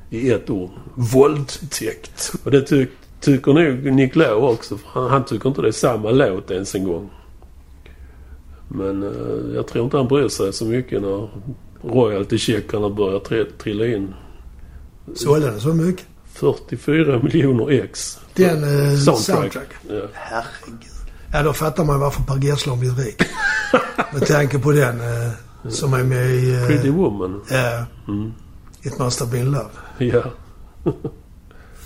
[0.09, 0.69] i ett ord.
[0.95, 2.31] Våldtäkt.
[2.43, 2.88] Och det ty-
[3.21, 4.77] tycker nog Nick Lowe också.
[4.77, 7.09] För han, han tycker inte det är samma låt ens en gång.
[8.67, 11.29] Men eh, jag tror inte han bryr sig så mycket när
[11.83, 14.13] royalty-checkarna börjar tri- trilla in.
[15.15, 16.05] Sålde den så mycket?
[16.33, 18.19] 44 miljoner ex.
[18.33, 19.17] Den eh, Soundtrack.
[19.53, 19.67] soundtrack.
[19.89, 20.01] Ja.
[20.13, 20.91] Herregud.
[21.32, 23.21] Ja, då fattar man varför Per Gessle blivit rik.
[24.13, 25.32] med tanke på den eh,
[25.69, 26.53] som är med i...
[26.55, 27.41] Eh, Pretty Woman.
[27.49, 28.34] Ja, Mm.
[28.84, 29.69] It Must Have Been Love.
[29.97, 30.23] Ja.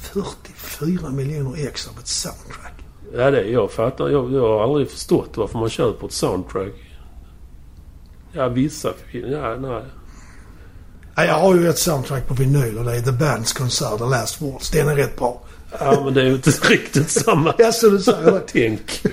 [0.01, 2.73] 44 miljoner ex av ett soundtrack.
[3.13, 4.09] Ja, det jag fattar.
[4.09, 6.73] Jag, jag har aldrig förstått varför man köper ett soundtrack.
[8.31, 8.93] Ja, vissa.
[9.11, 9.83] Ja, nej.
[11.15, 14.03] Ja, jag har ju ett soundtrack på vinyl och det är The Bands konsert The
[14.05, 14.69] Last Waltz.
[14.69, 15.41] Den är rätt bra.
[15.79, 18.41] Ja, men det är ju inte riktigt samma Ja, så du säger det.
[18.47, 19.03] tänk.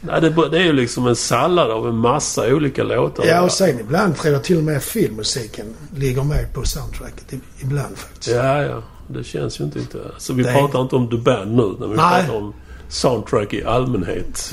[0.00, 3.24] Nej, det, det är ju liksom en sallad av en massa olika låtar.
[3.26, 5.66] Ja, och sen ibland tror jag till och med filmmusiken
[5.96, 7.32] ligger med på soundtracket.
[7.62, 8.36] Ibland faktiskt.
[8.36, 8.82] Ja, ja.
[9.08, 9.98] Det känns ju inte inte...
[10.18, 12.24] Så vi Det- pratar inte om The Band nu, när vi Nej.
[12.24, 12.54] pratar om
[12.88, 14.52] soundtrack i allmänhet.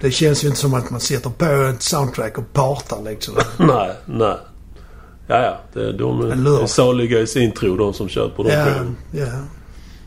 [0.00, 3.34] Det känns ju inte som att man sätter på ett soundtrack och partar liksom.
[3.56, 4.36] nej, nej.
[5.26, 5.58] Ja, ja.
[5.72, 8.94] Det, de är saliga i sin tro, de som köper dem Ja, själv.
[9.12, 9.26] ja.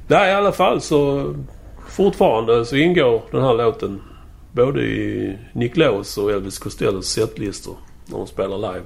[0.07, 1.33] Nej, i alla fall så...
[1.89, 4.01] Fortfarande så ingår den här låten
[4.53, 7.75] både i Nick Lowe's och Elvis Costellos setlistor
[8.05, 8.85] när de spelar live.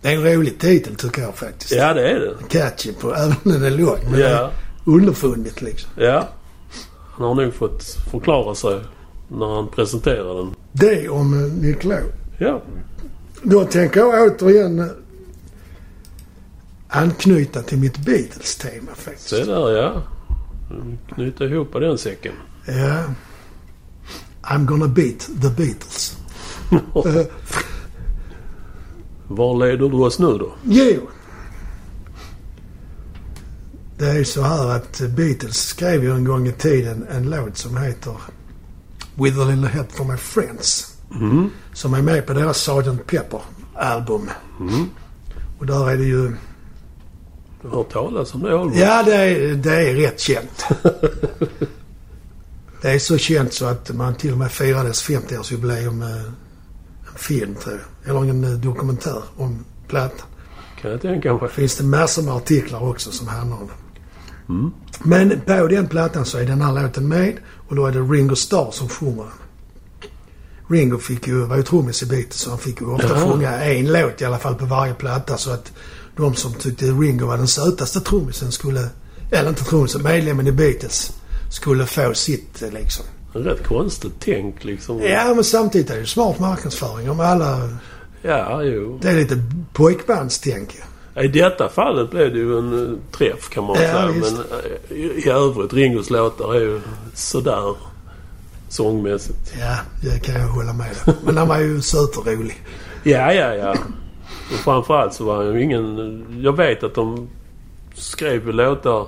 [0.00, 1.72] Det är en rolig titel tycker jag faktiskt.
[1.72, 2.34] Ja, det är det.
[2.48, 3.98] Catchy på, även om den är lång.
[4.02, 4.50] Men det Ja, är
[4.84, 5.90] underfundigt liksom.
[5.96, 6.28] ja.
[7.18, 8.80] Han har nog fått förklara sig
[9.28, 10.54] när han presenterar den.
[10.72, 12.12] Det om eh, Nick Lowe.
[12.38, 12.62] Ja,
[13.42, 14.86] Då tänker jag återigen eh,
[16.88, 19.28] anknyta till mitt Beatles-tema faktiskt.
[19.28, 20.02] se där ja.
[21.14, 22.32] Knyta ihop den säcken.
[22.66, 23.02] Ja.
[24.48, 26.16] I'm gonna beat the Beatles.
[27.06, 27.26] Eh,
[29.28, 30.52] Var leder du oss nu då?
[30.64, 31.08] Jo.
[33.98, 37.76] Det är så här att Beatles skrev ju en gång i tiden en låt som
[37.76, 38.14] heter
[39.14, 40.94] With a little help from my friends.
[41.10, 41.50] Mm.
[41.72, 43.06] Som är med på deras Sgt.
[43.06, 44.30] Pepper-album.
[44.60, 44.86] Mm.
[45.58, 46.32] Och där är det ju...
[47.62, 48.80] Du har hört talas om det Holmberg?
[48.80, 50.64] Ja, det är, det är rätt känt.
[52.82, 56.34] det är så känt så att man till och med firade dess 50-årsjubileum med en
[57.16, 58.10] film, tror jag.
[58.10, 60.26] Eller en eh, dokumentär om plattan.
[60.80, 61.48] Kan jag tänka mig.
[61.48, 63.70] finns det massor med artiklar också som handlar om.
[64.48, 64.72] Mm.
[65.02, 67.36] Men på den plattan så är den här låten med
[67.68, 69.32] och då är det Ringo Starr som sjunger den.
[70.68, 73.32] Ringo fick ju, var ju trummis i Beatles så han fick ju ofta Jaha.
[73.32, 75.72] sjunga en låt i alla fall på varje platta så att
[76.16, 78.88] de som tyckte Ringo var den sötaste trummisen skulle,
[79.30, 81.12] eller inte trummisen, medlemmen i Beatles,
[81.50, 83.04] skulle få sitt eh, liksom.
[83.32, 85.00] Rätt konstigt tänk liksom.
[85.02, 87.68] Ja, men samtidigt är det ju smart marknadsföring om alla...
[88.22, 88.98] Ja, jo.
[89.02, 89.42] Det är lite
[89.72, 90.76] pojkbandstänk.
[91.22, 94.06] I detta fallet blev det ju en eh, träff kan man Ja, säga.
[94.06, 94.32] visst.
[94.32, 94.40] Men
[94.90, 96.80] eh, i, i övrigt, Ringos låtar är ju
[97.14, 97.74] sådär
[98.68, 99.54] sångmässigt.
[99.60, 101.12] Ja, det kan jag hålla med om.
[101.24, 102.62] Men han var ju söt och rolig.
[103.02, 103.74] Ja, ja, ja.
[104.52, 106.24] Och framförallt så var han ju ingen...
[106.42, 107.28] Jag vet att de
[107.94, 109.06] skrev ju låtar...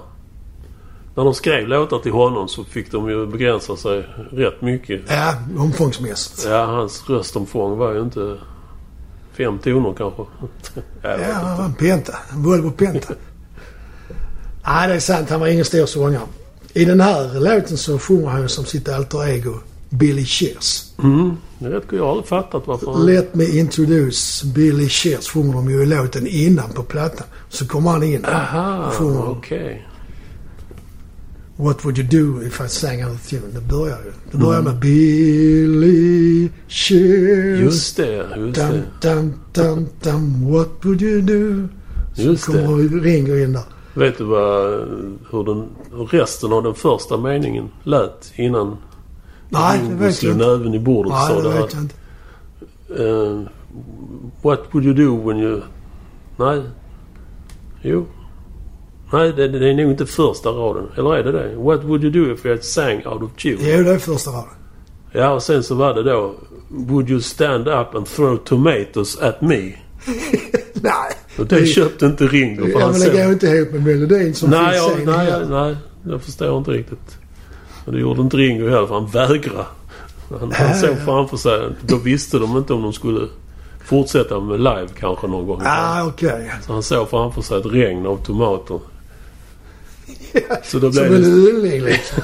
[1.18, 5.00] När de skrev låtar till honom så fick de ju begränsa sig rätt mycket.
[5.08, 6.44] Ja, omfångsmässigt.
[6.44, 8.36] Ja, hans röstomfång var ju inte
[9.36, 10.22] fem toner kanske.
[11.02, 12.18] Jag Ja, han var en penta.
[12.32, 13.14] En Volvo Penta.
[14.66, 15.30] Nej, det är sant.
[15.30, 16.22] Han var ingen stor sångare.
[16.72, 19.54] I den här låten så sjunger han som sitt alter ego
[19.90, 20.84] Billy Shears.
[21.02, 22.98] Mm, det är rätt Jag har aldrig fattat varför.
[22.98, 27.26] Let me introduce Billy Shears sjunger de ju i låten innan på plattan.
[27.48, 29.87] Så kommer han in Aha, och sjunger okej.
[31.60, 33.42] What would you do if I sang out of tune?
[33.54, 34.12] Det börjar ju.
[34.32, 37.60] Det börjar med Billy Shears.
[37.60, 38.82] Just det, just Dum, det.
[39.14, 41.68] dum, dum, dum, what would you do?
[42.14, 42.66] Just så det.
[42.66, 43.62] kommer Ringo in där.
[43.94, 44.70] Vet du vad,
[45.30, 48.76] hur, den, hur resten av den första meningen lät innan
[49.48, 50.46] Nej, det vet jag inte.
[50.46, 51.94] näven i bordet och Nej, sa det det vet jag inte.
[52.88, 53.30] här.
[53.32, 53.42] eh,
[54.42, 55.60] what would you do when you...
[56.36, 56.62] Nej.
[57.82, 58.06] Jo.
[59.12, 60.86] Nej, det, det är nog inte första raden.
[60.96, 61.56] Eller är det det?
[61.56, 63.56] What would you do if you had sang out of tune?
[63.60, 64.50] Jo, det är första raden.
[65.12, 66.34] Ja, och sen så var det då...
[66.70, 69.56] Would you stand up and throw tomatoes at me?
[70.72, 71.12] Nej.
[71.38, 74.34] Och det köpte inte Ringo för Ja, han men det går inte ihop med melodin
[74.34, 75.46] som Nej, finns ja, nej, igen.
[75.50, 75.76] nej.
[76.10, 77.18] Jag förstår inte riktigt.
[77.84, 79.64] Och det gjorde inte Ringo heller för han vägrade.
[80.40, 81.68] Han, han såg framför sig.
[81.86, 83.26] Då visste de inte om de skulle
[83.84, 85.60] fortsätta med live kanske någon gång.
[85.64, 86.52] Ah, okej.
[86.66, 88.80] Så han såg framför sig ett regn av tomater.
[90.64, 90.92] Så då en
[91.62, 91.80] det...
[91.80, 92.22] liksom.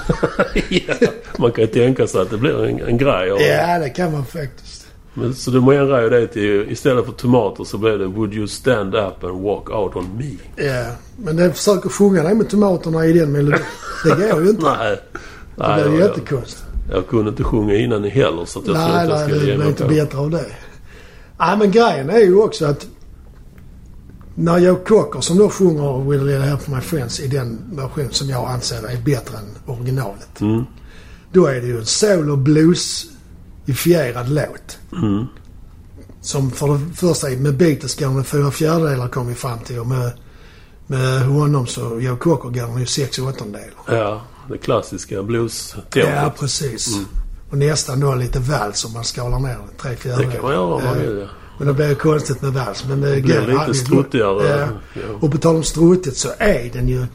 [1.00, 3.28] ja, man kan ju tänka sig att det blir en, en grej.
[3.30, 3.46] det.
[3.46, 4.86] Ja, det kan man faktiskt.
[5.14, 6.66] Men, så de ändrade ju det till...
[6.72, 10.64] Istället för tomater så blev det Would you stand up and walk out on me?
[10.66, 10.84] Ja,
[11.16, 13.60] men det försöker sjunga det med tomaterna i den melodin.
[14.04, 14.62] Det går ju inte.
[14.78, 15.00] Nej.
[15.56, 16.64] Det Nej, blir jag, jättekonstigt.
[16.92, 19.40] jag kunde inte sjunga innan heller så att jag tror Nej, inte jag nej, skulle
[19.40, 19.88] det ge blir mig inte på.
[19.88, 20.44] bättre av det.
[21.38, 22.86] Nej, men grejen är ju också att
[24.34, 28.28] när Joe Cocker som då sjunger Will You Help My Friends i den version som
[28.28, 29.44] jag anser är bättre än
[29.76, 30.40] originalet.
[30.40, 30.64] Mm.
[31.32, 34.78] Då är det ju en soul och blues-ifierad låt.
[35.02, 35.26] Mm.
[36.20, 39.86] Som för det första med Beatles går med fyra fjärdedelar kom vi fram till och
[39.86, 40.12] med,
[40.86, 43.70] med honom så Joe Cocker går den ju sex åttondelar.
[43.88, 46.94] Ja, det klassiska blues Ja, precis.
[46.96, 47.06] Mm.
[47.50, 49.68] Och nästan då lite vals om man skalar ner den.
[49.80, 50.32] Tre Det fjärdedelar.
[50.32, 51.00] kan man göra om man Ja.
[51.02, 51.18] vill.
[51.20, 51.26] Ja.
[51.58, 52.84] Men det blir ju konstigt med vals.
[52.88, 54.68] Men det, blir lite struttigare.
[54.94, 55.00] Ja.
[55.20, 57.06] Och på tal om struttigt så är den ju...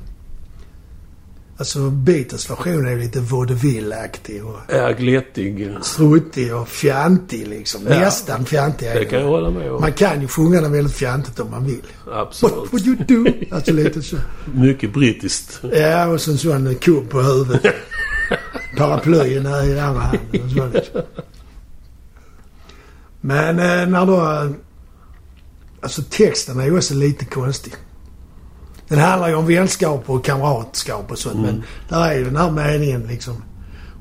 [1.58, 5.76] Alltså Beatles version är lite vaudeville-aktig och Ja, glättig.
[5.82, 7.82] struttig och fjantig liksom.
[7.90, 8.00] Ja.
[8.00, 9.82] Nästan fjantig Det kan jag hålla med om.
[9.82, 11.82] Man kan ju sjunga den väldigt fjantigt om man vill.
[12.06, 12.74] What Absolut.
[12.74, 13.32] would you do?
[13.56, 14.16] Alltså lite så.
[14.54, 15.60] Mycket brittiskt.
[15.74, 17.62] Ja, och så en sån kubb på huvudet.
[18.78, 21.02] Paraplyen i andra handen och så liksom.
[23.22, 24.22] Men eh, när då...
[24.22, 24.52] eh,
[25.82, 27.74] Alltså texten är ju också lite konstig.
[28.88, 31.42] Den handlar ju om vänskap och kamratskap och sånt.
[31.42, 33.44] Men där är ju den här meningen liksom.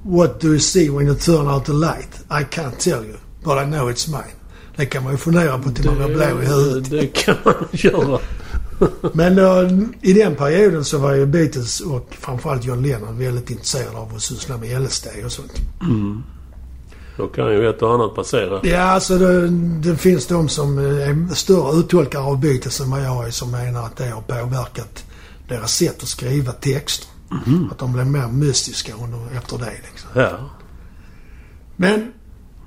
[0.05, 2.21] What do you see when you turn out the light?
[2.31, 3.17] I can't tell you.
[3.45, 4.35] But I know it's mine.
[4.77, 6.91] Det kan man ju fundera på till man blir blå i huvudet.
[6.91, 8.19] det kan man göra.
[9.13, 9.69] Men då,
[10.03, 14.23] i den perioden så var ju Beatles och framförallt John Lennon väldigt intresserade av att
[14.23, 15.53] syssla med LSD och sånt.
[15.81, 16.23] Mm.
[17.19, 18.61] Då kan ju ett och annat passera.
[18.63, 19.49] Ja, alltså det,
[19.91, 23.51] det finns de som eh, är större uttolkare av Beatles än vad jag är som
[23.51, 25.05] menar att det har påverkat
[25.49, 27.09] deras sätt att skriva texter.
[27.71, 30.11] Att de blev mer mystiska under, efter det liksom.
[30.15, 30.31] Ja.
[31.77, 32.13] Men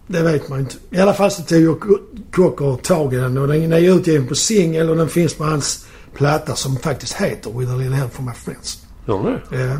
[0.08, 0.76] det vet man inte.
[0.89, 1.84] I alla fall så tog
[2.32, 5.86] Cocker tag i den och den är utgiven på singel och den finns på hans
[6.14, 8.86] platta som faktiskt heter With a little help from my friends.
[9.06, 9.64] Gör den det?
[9.64, 9.78] Ja.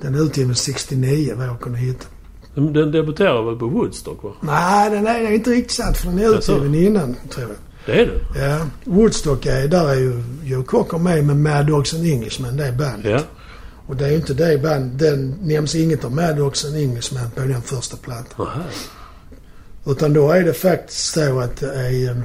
[0.00, 2.06] Den är utgiven 69 vad jag kunde hitta.
[2.54, 4.30] Den, den debuterar väl på Woodstock va?
[4.40, 7.56] Nej, den är, är inte riktigt sant för den är utgiven innan tror jag.
[7.86, 8.46] Det är det?
[8.46, 8.66] Ja.
[8.84, 12.72] Woodstock är, där är ju Joe Cocker med med Mad Dogs and Englishmen, det är
[12.72, 13.12] bandet.
[13.12, 13.20] Ja.
[13.86, 17.30] Och det är ju inte det band, den nämns inget om Mad Dogs and Englishmen
[17.30, 18.46] på den första plattan.
[18.46, 18.62] Aha.
[19.86, 22.22] Utan då är det faktiskt så att det är um,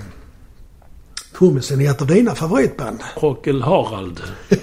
[1.38, 2.99] trummisen i ett av dina favoritband.
[3.19, 4.21] Prockel Harald.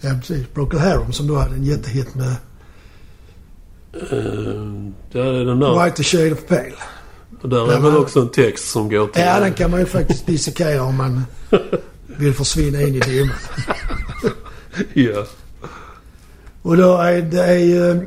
[0.00, 2.34] Ja precis, Procol Harum som då hade en jättehit med
[3.94, 5.84] Uh, det är den där.
[5.84, 6.72] White the Shade of Pale.
[7.42, 9.22] Och där Ja, är väl också en text som går till...
[9.22, 11.24] Ja, den kan man ju faktiskt dissekera om man
[12.06, 13.36] vill försvinna in i dimman.
[14.94, 15.26] Ja.
[16.62, 18.02] Och då är det är, eh,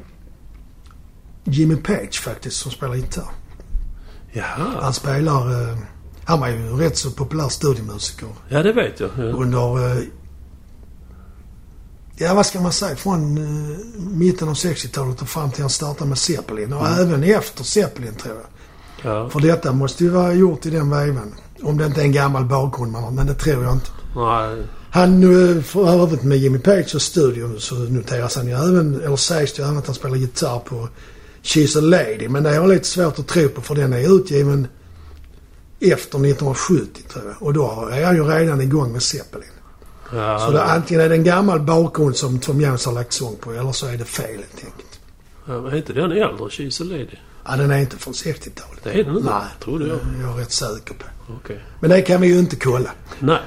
[1.44, 3.30] Jimmy Page faktiskt som spelar gitarr.
[4.32, 4.68] Jaha.
[4.82, 5.70] Han spelar...
[5.72, 5.78] eh,
[6.26, 9.10] Han var ju en rätt så populär studiomusiker Ja, det vet jag.
[9.18, 9.24] Ja.
[9.24, 9.98] under...
[12.16, 12.96] Ja, vad ska man säga?
[12.96, 16.74] Från eh, mitten av 60-talet och fram till han startade med Zeppelin.
[16.74, 19.14] Och även efter Zeppelin tror jag.
[19.14, 19.30] ja.
[19.30, 21.34] För detta måste ju vara gjort i den vevan.
[21.62, 23.90] Om det inte är en gammal bakgrund man har, men det tror jag inte.
[24.16, 24.68] Nej.
[24.90, 29.16] Han, eh, för övrigt med Jimmy Page och studio så noteras han ju även, eller
[29.16, 30.88] sägs det ju även att han spelar gitarr på
[31.44, 32.30] She's a Lady.
[32.30, 34.68] Men det har jag lite svårt att tro på för den är utgiven
[35.80, 37.48] efter 1970 tror jag.
[37.48, 39.50] Och då är han ju redan igång med Zeppelin.
[40.14, 43.36] Ja, Så det, antingen är det en gammal bakgrund som Tom Jones har lagt sång
[43.36, 45.00] på eller så är det fel helt enkelt.
[45.48, 47.16] ja, men är inte den äldre, She's a Lady?
[47.46, 48.84] Ja, den är inte från 60-talet.
[48.84, 49.30] Det är den inte?
[49.30, 50.00] Nej, Trodde jag.
[50.22, 51.06] jag är rätt säker på.
[51.40, 51.60] Okej.
[51.80, 53.40] Men det kan vi ju inte kolla Nej.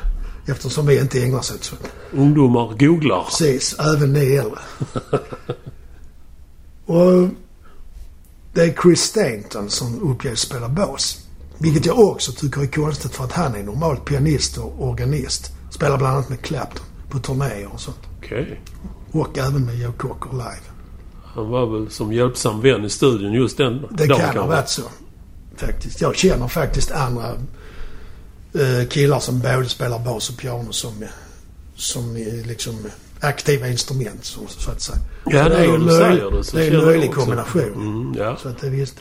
[0.46, 1.88] eftersom vi inte ägnar oss åt sånt.
[2.12, 3.24] Ungdomar googlar.
[3.24, 4.58] Precis, även ni äldre.
[6.86, 7.28] Och
[8.54, 11.18] det är Chris Stanton som uppges spela bas.
[11.58, 15.52] Vilket jag också tycker är konstigt för att han är normalt pianist och organist.
[15.76, 17.98] Spelar bland annat med Clapton på turnéer och sånt.
[18.18, 18.60] Okej.
[19.12, 20.66] Och även med Joe Cocker live.
[21.34, 24.68] Han var väl som hjälpsam vän i studion just den Det dagen kan ha varit
[24.68, 24.82] så.
[25.56, 26.00] Faktiskt.
[26.00, 27.28] Jag känner faktiskt andra
[28.54, 30.92] eh, killar som både spelar bas och piano som,
[31.74, 32.74] som eh, liksom
[33.20, 34.98] aktiva instrument så, så att säga.
[35.26, 37.20] Ja, Så det är ju löj- det det är en också.
[37.20, 37.62] kombination.
[37.74, 38.36] Mm, ja.
[38.42, 38.96] Så att det är visst.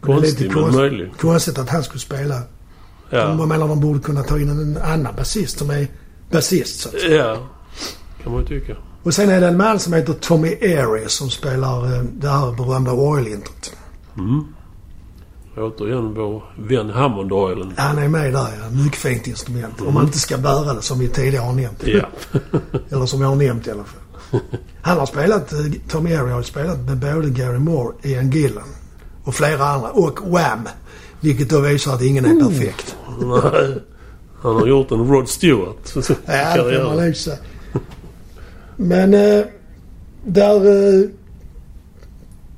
[0.00, 1.12] Men det är lite konst- möjlig.
[1.20, 2.42] Konstigt att han skulle spela.
[3.10, 3.18] Ja.
[3.18, 5.86] Jag menar de borde kunna ta in en annan basist som är
[6.30, 7.24] basist så att säga.
[7.24, 7.38] ja.
[8.22, 8.76] Kan man ju tycka.
[9.02, 12.52] Och sen är det en man som heter Tommy Airy som spelar eh, det här
[12.52, 13.72] berömda orgelintrot.
[14.18, 14.44] Mm.
[15.56, 17.72] Återigen vår vän Hammond-orgeln.
[17.76, 18.70] Han är med där ja.
[18.84, 19.80] Mycket fint instrument.
[19.80, 21.82] Om man inte ska bära det som vi tidigare har nämnt.
[21.86, 22.08] Ja.
[22.90, 24.40] Eller som jag har nämnt i alla fall.
[24.82, 25.58] Han har spelat, eh,
[25.88, 28.68] Tommy Airy har spelat med både Gary Moore, Ian Gillan
[29.24, 29.90] och flera andra.
[29.90, 30.68] Och Wham!
[31.20, 32.96] Vilket då visar att ingen är perfekt.
[33.20, 33.82] Nej.
[34.42, 35.94] Han har gjort en Rod Stewart.
[36.26, 37.36] Ja, det får man nog säga.
[38.76, 39.44] Men eh,
[40.24, 40.66] där...
[40.66, 41.08] Eh,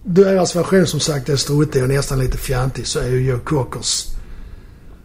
[0.04, 4.06] deras version som sagt är struttig och nästan lite fjantig så är ju Joe Cockers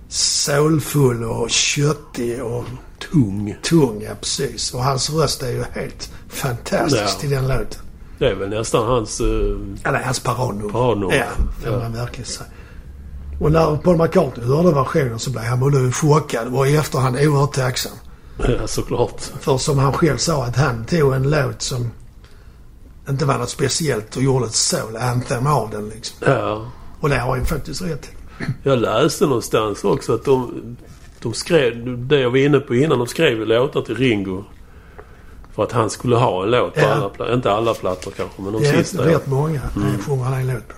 [0.10, 2.64] soulfull och köttig och
[3.12, 3.56] Tung.
[3.64, 4.02] tung.
[4.06, 4.74] Ja, precis.
[4.74, 7.82] Och hans röst är ju helt fantastisk i den låten.
[8.20, 9.22] Det är väl nästan hans...
[9.22, 9.28] Uh,
[9.84, 10.70] Ja, det är hans paradnummer.
[10.72, 11.16] Paradnummer.
[11.16, 11.26] Ja,
[11.64, 11.80] får Ja.
[11.80, 12.48] man verkligen säga.
[13.40, 17.54] Och när Paul McCartney hörde versionen så blev han både chockad och i efterhand oerhört
[17.54, 17.92] tacksam.
[18.38, 19.22] ja, såklart.
[19.40, 21.92] För som han själv sa att han tog en låt som
[23.10, 26.18] inte var något speciellt och gjorde ett soul anthem av den liksom.
[26.26, 26.72] Ja.
[27.00, 28.10] Och det har ju faktiskt rätt.
[28.64, 30.52] Jag läste någonstans också att de,
[31.22, 31.98] de skrev...
[32.08, 32.98] Det jag var inne på innan.
[32.98, 34.44] De skrev låtar till Ringo.
[35.56, 36.88] För att han skulle ha en låt på Ja.
[36.88, 37.34] alla plattor.
[37.34, 39.06] Inte alla plattor kanske, men de är sista.
[39.06, 40.00] rätt, rätt många mm.
[40.00, 40.74] sjunger han en låt på.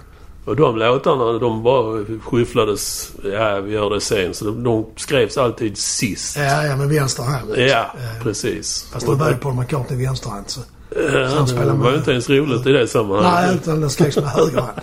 [0.47, 3.11] Och de låtarna de bara skyfflades.
[3.23, 4.33] Ja, vi gör det sen.
[4.33, 6.37] Så de, de skrevs alltid sist.
[6.37, 7.53] Ja, ja, med vänster hand.
[7.57, 8.89] Ja, Eh, precis.
[8.93, 10.59] Fast det var Paul McCartney vänsterhand så.
[10.95, 13.41] Ja, spelar det var ju inte ens roligt i det sammanhanget.
[13.41, 14.79] Nej, utan den skrevs med högerhand.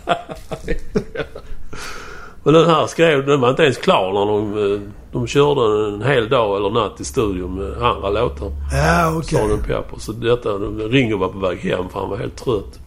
[2.43, 4.81] Men den här skrev, den var inte ens klar när de, eh,
[5.12, 8.53] de körde en hel dag eller natt i studion med andra låtar.
[8.73, 9.59] Ja, okej.
[9.67, 9.99] Pepper.
[9.99, 10.49] Så detta,
[10.89, 12.81] Ringo var på väg hem för han var helt trött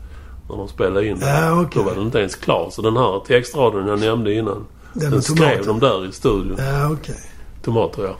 [0.49, 1.29] när de spelade in den.
[1.29, 1.71] Ja, okej.
[1.83, 2.69] Då var den inte ens klar.
[2.71, 4.65] Så den här textraden jag nämnde innan.
[4.93, 6.55] Den Den, skrev de där i studion.
[6.59, 7.19] Ja, okej.
[7.63, 8.15] Tomater ja.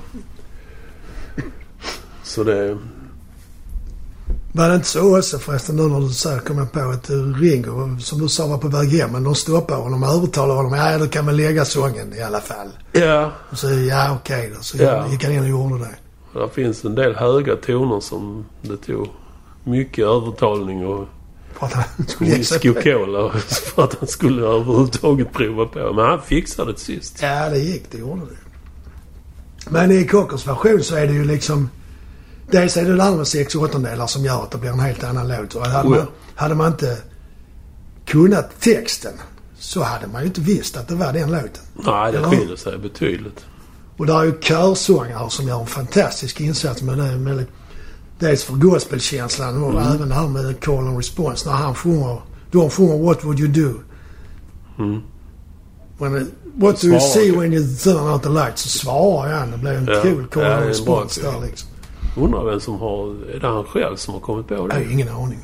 [2.24, 2.78] Så det...
[4.54, 7.16] Var det inte så också förresten nu när du säger kom jag på att eh,
[7.16, 10.74] Ringo, som du sa var på väg hem, men de stoppade honom och övertalade honom.
[10.74, 12.68] Ja, du kan väl lägga sången i alla fall.
[12.92, 13.32] Ja.
[13.52, 14.64] Och så, ja okej då.
[14.64, 15.08] Så Ja.
[15.12, 15.96] gick han in och gjorde det.
[16.40, 19.08] Det finns en del höga toner som det tog
[19.64, 21.08] mycket övertalning och
[21.60, 25.94] För att han skulle whisky och cola för att han skulle överhuvudtaget prova på.
[25.94, 27.20] Men han fixade det sist.
[27.22, 27.92] Ja, det gick.
[27.92, 28.38] Det gjorde det.
[29.70, 31.70] Men i Cockers version så är det ju liksom...
[32.52, 35.28] Dels är det där med sex åttondelar som gör att det blir en helt annan
[35.28, 35.56] låt.
[35.56, 36.98] Och hade, man, hade man inte
[38.06, 39.14] kunnat texten
[39.60, 41.64] så hade man ju inte visst att det var den låten.
[41.74, 43.46] Nej, det skiljer sig betydligt.
[43.98, 47.20] Och där är ju körsångare som gör en fantastisk insats med.
[47.20, 47.46] Med,
[48.20, 49.96] dels för gospelkänslan och Mm.
[49.96, 51.50] även det här med call and response.
[51.50, 53.74] När han sjunger, de sjunger What would you do?
[54.84, 55.02] Mm.
[55.98, 58.58] When what do you see when you turn out the light?
[58.58, 59.52] Så svarar han.
[59.52, 60.02] Det blir en Ja.
[60.02, 61.70] cool call Ja, and response där liksom.
[62.18, 63.16] Undrar vem som har...
[63.36, 64.74] Är det han själv som har kommit på det?
[64.74, 65.40] har ingen aning.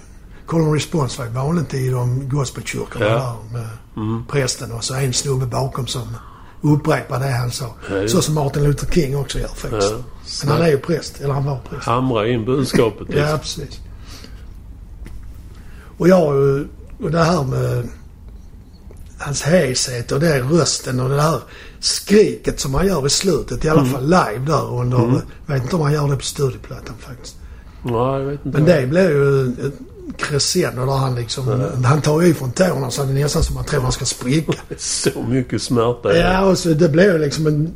[0.47, 3.37] Call and response var vanligt i de gospelkyrkorna Ja.
[3.51, 3.67] där med
[3.97, 4.23] Mm.
[4.27, 6.01] prästen och så en snubbe bakom som
[6.61, 7.65] upprepa det han sa.
[7.91, 9.91] Ja, Så som Martin Luther King också gör faktiskt.
[9.91, 9.97] Ja.
[10.43, 11.85] Men han är ju präst, eller han var präst.
[11.85, 13.27] Hamra in budskapet liksom.
[13.29, 13.79] Ja, precis.
[15.97, 16.35] Och jag
[17.03, 17.87] och det här med
[19.17, 21.39] hans heshet och det rösten och det här
[21.79, 23.65] skriket som han gör i slutet.
[23.65, 25.21] I alla fall live där under, Mm.
[25.45, 27.35] vet inte om han gör det på studioplattan faktiskt.
[27.85, 28.57] Ja, jag vet inte.
[28.57, 29.73] Men det blir ju ett
[30.17, 33.65] crescendo där han liksom, han tar ju från tårna så det är nästan som man
[33.65, 34.53] tror han ska spricka.
[34.77, 36.17] Så mycket smärta.
[36.17, 37.71] Ja, och så det blev liksom en...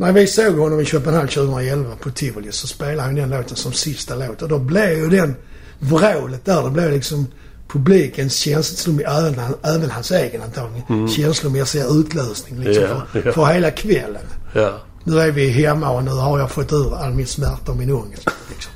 [0.00, 3.72] När vi såg honom i Köpenhamn 2011 på Tivoli så spelade han den låten som
[3.72, 4.42] sista låt.
[4.42, 5.36] Och då blev ju den
[5.78, 7.26] vrålet där, det blev liksom
[7.68, 13.32] publikens känslomässiga, även, även hans egen antagligen, känslomässiga utlösning liksom Ja, för, ja.
[13.32, 14.26] för hela kvällen.
[14.54, 14.78] Ja.
[15.04, 17.92] Nu är vi hemma och nu har jag fått ur all min smärta och min
[17.92, 18.28] ångest.
[18.50, 18.72] Liksom.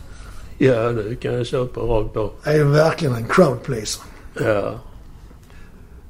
[0.59, 2.33] ja, det kan jag köpa rakt av.
[2.45, 4.03] Det är verkligen en crowd pleaser.
[4.41, 4.81] Ja.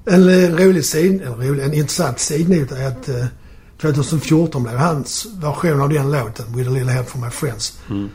[0.05, 3.25] En eh, rolig sid, en, rolig, en intressant sidnot är att eh,
[3.83, 8.09] 2014 blev hans version av den låten, With a little help from my friends, Mm.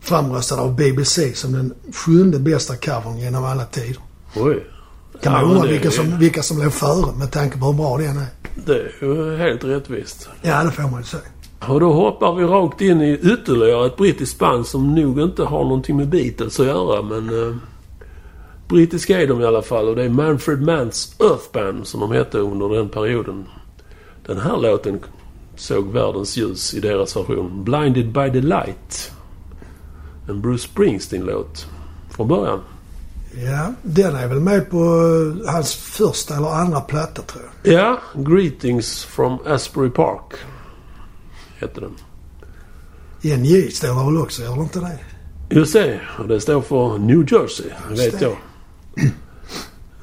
[0.00, 3.96] framröstad av BBC som den sjunde bästa covern genom alla tider.
[4.36, 4.66] Oj.
[5.22, 7.66] Kan Ja, man men undra vilka är- som, vilka som låg före med tanke på
[7.66, 8.26] hur bra den är.
[8.66, 10.28] Det är ju helt rättvist.
[10.42, 11.22] Ja, det får man ju säga.
[11.68, 15.64] Och då hoppar vi rakt in i ytterligare ett brittiskt band som nog inte har
[15.64, 17.48] någonting med Beatles att göra men...
[17.48, 17.56] Eh,
[18.68, 22.12] brittiska är de i alla fall och det är Manfred Manns Earth Band som de
[22.12, 23.44] hette under den perioden.
[24.26, 25.00] Den här låten
[25.56, 27.64] såg världens ljus i deras version.
[27.64, 29.12] Blinded by the Light.
[30.28, 31.66] En Bruce Springsteen-låt
[32.10, 32.60] från början.
[33.36, 34.76] Ja, den är väl med på
[35.46, 37.72] eh, hans första eller andra platta tror jag.
[37.74, 40.34] Ja, Greetings from Asbury Park
[41.58, 41.94] hette den.
[43.40, 44.98] NJ står där väl också, gör det inte det?
[45.50, 46.00] Just det.
[46.18, 47.66] Och det står för New Jersey.
[47.88, 48.24] Det Just vet det.
[48.24, 48.36] jag.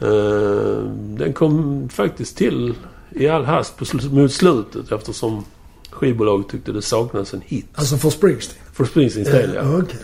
[0.02, 0.84] Eh,
[1.18, 2.76] den kom faktiskt till
[3.16, 5.46] i all hast på sl- mot slutet eftersom
[5.92, 7.66] skivbolaget tyckte det saknades en hit.
[7.74, 8.64] Alltså för Springsteen?
[8.74, 9.78] För Springsteens del, ja.
[9.78, 10.00] Okej.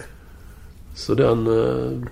[0.96, 2.10] Så den eh,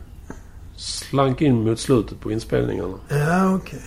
[0.76, 2.94] slank in mot slutet på inspelningarna.
[3.10, 3.82] Ja, okej.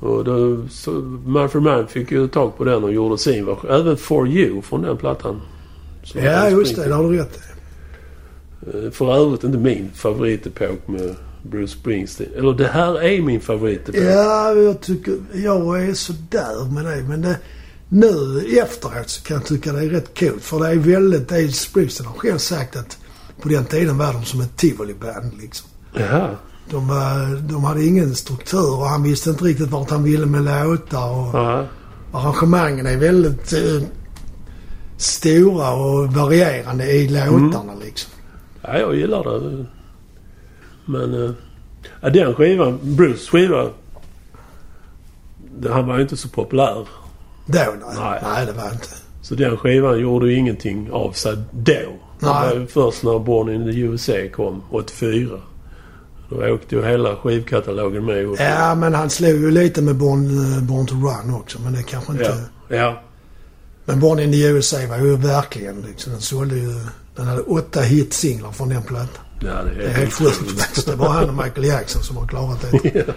[0.00, 0.90] Och då, så
[1.26, 3.70] Manfred Mann fick ju tag på den och gjorde sin version.
[3.70, 5.40] Även For You från den plattan.
[6.14, 6.88] Ja, just det.
[6.88, 7.40] Det har du rätt i.
[8.86, 11.14] Eh, För övrigt inte min favoritepok med
[11.50, 12.30] Bruce Springsteen.
[12.36, 14.00] Eller det här är min favoritepok.
[14.02, 15.14] Ja, jag tycker...
[15.34, 17.02] Jag är sådär med det.
[17.08, 17.38] Men det,
[17.88, 20.42] nu efteråt så kan jag tycka det är rätt coolt.
[20.42, 21.28] För det är väldigt...
[21.28, 22.98] Det är Springsteen har själv sagt att
[23.42, 25.68] på den tiden var de som ett tivoliband liksom.
[25.94, 26.30] Jaha.
[26.70, 30.44] De, var, de hade ingen struktur och han visste inte riktigt vart han ville med
[30.44, 31.10] låtar.
[31.10, 31.66] Och Ja.
[32.12, 33.82] arrangemangen är väldigt eh,
[34.96, 38.10] stora och varierande i låtarna liksom.
[38.62, 39.66] ja, jag gillar det.
[40.84, 41.24] Men...
[41.24, 41.30] eh,
[42.00, 43.70] Ja, den skivan, Bruce skiva.
[45.70, 46.74] Han var ju inte så populär.
[47.46, 47.96] Då, nej.
[47.96, 48.20] Nej.
[48.22, 48.88] Nej, det var inte.
[49.22, 51.72] Så den skivan gjorde ju ingenting av sig då.
[52.20, 55.40] Det var ju först när Born in the USA kom, 84.
[56.30, 58.40] Då åkte ju hela skivkatalogen med upp.
[58.40, 61.58] Ja, men han slog ju lite med Born, eh, Born to Run också.
[61.60, 62.38] Men det kanske inte...
[62.68, 62.76] Ja.
[62.76, 63.02] ja.
[63.84, 66.12] Men Born in the USA var ju verkligen liksom...
[66.12, 66.74] Den sålde ju...
[67.16, 69.23] Den hade åtta hitsinglar från den plattan.
[69.40, 70.84] Ja, det är helt sjukt.
[70.86, 73.06] Det är bara han och Michael Jackson som har klarat det.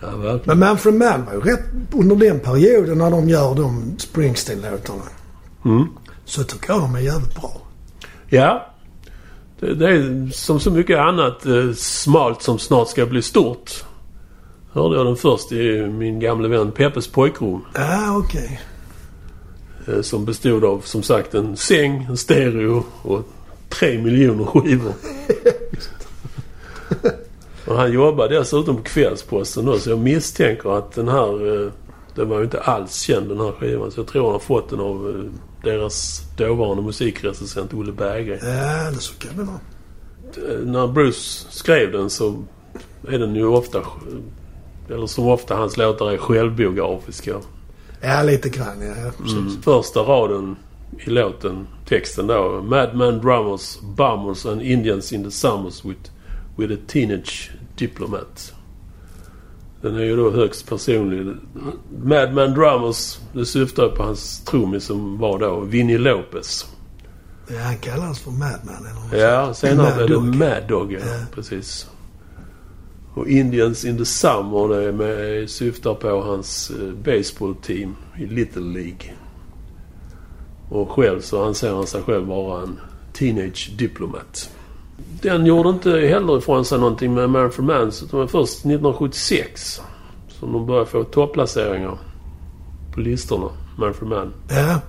[0.00, 0.40] Ja, verkligen.
[0.44, 5.02] Men Manfred Mann var ju rätt under den perioden när de gör de Springsteen-låtarna.
[5.64, 5.88] Mm.
[6.24, 7.60] Så tycker jag de är jävligt bra.
[8.28, 8.74] Ja.
[9.60, 13.84] Det, det är som så mycket annat eh, smalt som snart ska bli stort.
[14.72, 17.60] Hörde jag den först i min gamle vän Peppes pojkrum.
[17.74, 18.60] Ja, okej.
[19.86, 23.28] Eh, som bestod av som sagt en säng, en stereo och
[23.68, 24.92] tre miljoner skivor.
[27.66, 31.64] och han jobbar dessutom på Kvällsposten då, så jag misstänker att den här...
[31.64, 31.72] Eh,
[32.14, 33.90] den var ju inte alls känd den här skivan.
[33.90, 35.32] Så jag tror han har fått den av eh,
[35.70, 38.38] deras dåvarande musikrecensent Olle Berggren.
[38.42, 39.60] Ja, det så kan det vara.
[40.36, 42.44] Eh, när Bruce skrev den så
[43.08, 43.82] är den ju ofta...
[44.90, 47.34] Eller som ofta hans låtar är självbiografiska.
[48.00, 48.80] Ja, lite grann.
[48.80, 49.38] Ja, ja, precis.
[49.38, 49.62] Mm.
[49.62, 50.56] Första raden
[51.06, 52.62] i låten, texten då.
[52.62, 56.10] Madman drummers, bombers and Indians in the summers with,
[56.56, 58.52] with a teenage diplomat.
[59.82, 61.34] Den är ju då högst personlig.
[62.02, 66.66] Madman drummers, det syftar på hans trummis som var då Vinnie Lopez.
[67.50, 70.38] Ja, han kallades för Madman eller något Ja, senare Mad blev det.
[70.38, 70.92] Mad Dog.
[70.92, 71.26] Ja, Ja.
[71.34, 71.86] precis.
[73.14, 79.14] Och Indians in the Summer det med, syftar på hans eh, baseballteam i Little League.
[80.68, 82.80] Och själv så anser han sig själv vara en
[83.12, 84.50] teenage diplomat.
[85.22, 89.80] Den gjorde inte heller ifrån sig någonting med Manfred Manns utan det var först 1976
[90.28, 91.98] som de började få topplaceringar
[92.94, 93.48] på listorna.
[93.78, 94.32] Man for Man.
[94.50, 94.80] Ja.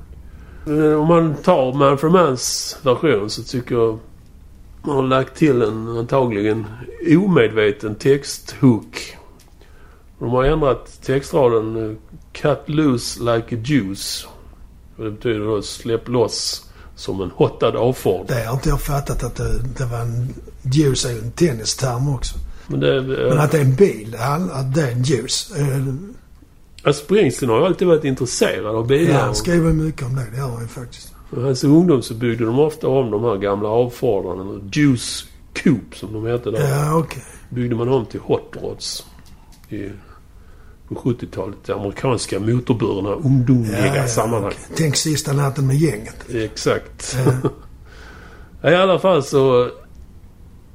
[0.74, 4.00] Eh, Om man tar Man for Mans version så tycker jag
[4.84, 6.66] man har lagt till en antagligen
[7.18, 9.18] omedveten texthook.
[10.20, 11.96] De har ändrat textraden eh,
[12.32, 14.28] Cut loose like a juice.
[15.00, 18.28] Och det betyder då släpp loss som en hottad avford.
[18.28, 22.10] Det har inte jag fattat att det, det var en juice är ju en tennisterm
[22.16, 22.36] också.
[22.68, 23.02] Men det...
[23.02, 24.16] Men Eh, att det är en bil,
[24.52, 25.52] att det är en juice.
[25.58, 25.66] Eh,
[26.84, 29.20] alltså Springsteen har ju alltid varit intresserad av Ja, bilar.
[29.20, 30.26] han skriver mycket om det.
[30.32, 31.14] Det gör han ju faktiskt.
[31.38, 34.42] I hans ungdom så byggde de ofta om de här gamla avfordarna.
[34.42, 36.70] eller Juice Coupe som de hette där.
[36.70, 37.24] Ja, okej.
[37.50, 39.06] byggde man om till hot rods.
[39.70, 39.90] I,
[40.90, 41.58] på 70-talet.
[41.66, 44.54] Det amerikanska motorburna ungdomliga Ja, ja, sammanhang.
[44.76, 46.30] Tänk sista natten med gänget.
[46.30, 47.18] Exakt.
[48.62, 48.72] Ja.
[48.72, 49.70] I alla fall så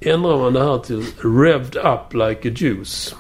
[0.01, 3.15] ändrar man det här till Revved up like a juice.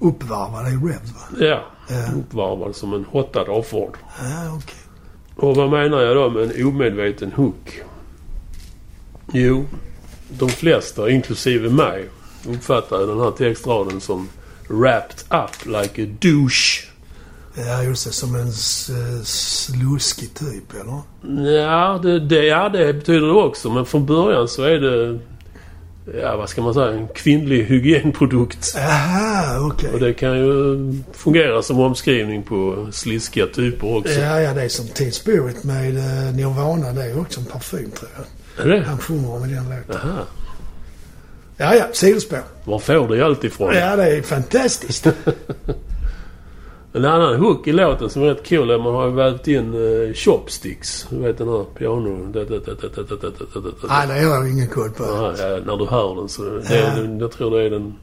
[0.00, 1.46] Uppvarvad är rev, va?
[1.46, 3.96] Ja, Ja, uppvarvad som en hottad avford.
[4.18, 4.74] ja okej.
[5.36, 7.82] Och vad menar jag då med en omedveten hook?
[9.32, 9.64] Jo,
[10.38, 12.08] de flesta, inklusive mig,
[12.48, 14.28] uppfattar den här textraden som
[14.72, 16.88] Wrapped up like a douche.
[17.54, 18.12] Ja, just det.
[18.12, 21.02] Som en eh, sluskig typ, eller?
[21.60, 23.70] Ja det, det, ja, det betyder det också.
[23.70, 25.18] Men från början så är det...
[26.22, 26.92] Ja, vad ska man säga?
[26.92, 28.74] En kvinnlig hygienprodukt.
[28.78, 30.00] Aha, Och okej.
[30.00, 30.76] det kan ju
[31.12, 34.12] fungera som omskrivning på sliskiga typer också.
[34.12, 36.92] Ja, ja, det är som Teen Spirit med eh, Nirvana.
[36.92, 38.66] Det är också en parfym, tror jag.
[38.66, 38.84] Är det?
[38.84, 39.96] Han sjunger om i den låten.
[39.96, 40.22] Aha.
[41.62, 41.84] Ja, ja.
[41.92, 42.38] Sidospår.
[42.64, 43.74] Var får du allt ifrån?
[43.74, 45.06] Ja, det är fantastiskt.
[46.94, 49.74] En annan hook i låten som är rätt cool är att man har vävt in
[49.74, 51.06] uh, chopsticks.
[51.10, 52.32] Du vet den här piano...
[53.88, 55.04] Nej, det har jag ingen koll på.
[55.04, 56.42] Ja, ja, när du hör den så...
[56.42, 57.18] Det Ja.
[57.20, 57.94] Jag tror det är den...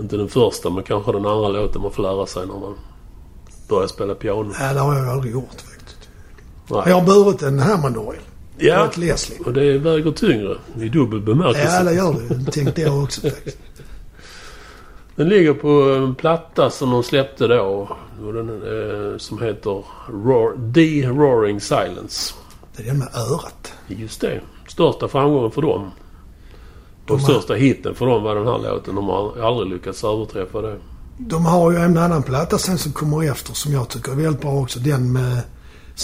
[0.00, 2.74] Inte den första men kanske den andra låten man får lära sig när man
[3.68, 4.52] börjar spela piano.
[4.60, 6.08] Ja, det har jag aldrig gjort faktiskt.
[6.70, 6.82] Nej.
[6.86, 8.22] Jag har burit en Hammondorgel.
[8.62, 9.38] Ja, Och ett Leslie.
[9.44, 11.76] och det väger tyngre i dubbel bemärkelse.
[11.76, 12.50] Ja, det gör det.
[12.52, 13.58] Tänkte jag också faktiskt.
[15.16, 17.96] Den ligger på en platta som de släppte då.
[18.20, 19.84] Den, eh, som heter
[20.24, 22.34] Roar, The Roaring Silence.
[22.76, 23.72] Det är den med örat.
[23.88, 24.40] Just det.
[24.68, 25.90] Största framgången för dem.
[27.06, 28.94] De Och har- största hiten för dem var den här låten.
[28.94, 30.76] De har aldrig lyckats överträffa det.
[31.18, 34.40] De har ju en annan platta sen som kommer efter som jag tycker är väldigt
[34.42, 34.78] bra också.
[34.80, 35.40] Den med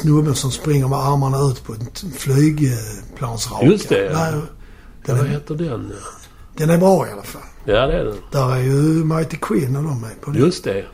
[0.02, 3.66] snubben som springer med armarna ut på ett flygplansraka.
[3.66, 4.12] Just det, ja.
[4.12, 4.40] Nej,
[5.06, 5.92] Den Vad är, heter den?
[6.56, 7.42] den är bra i alla fall.
[7.64, 8.16] Ja, det är den.
[8.32, 10.40] Där är ju Mighty Queen och de med på den.
[10.40, 10.84] Just det.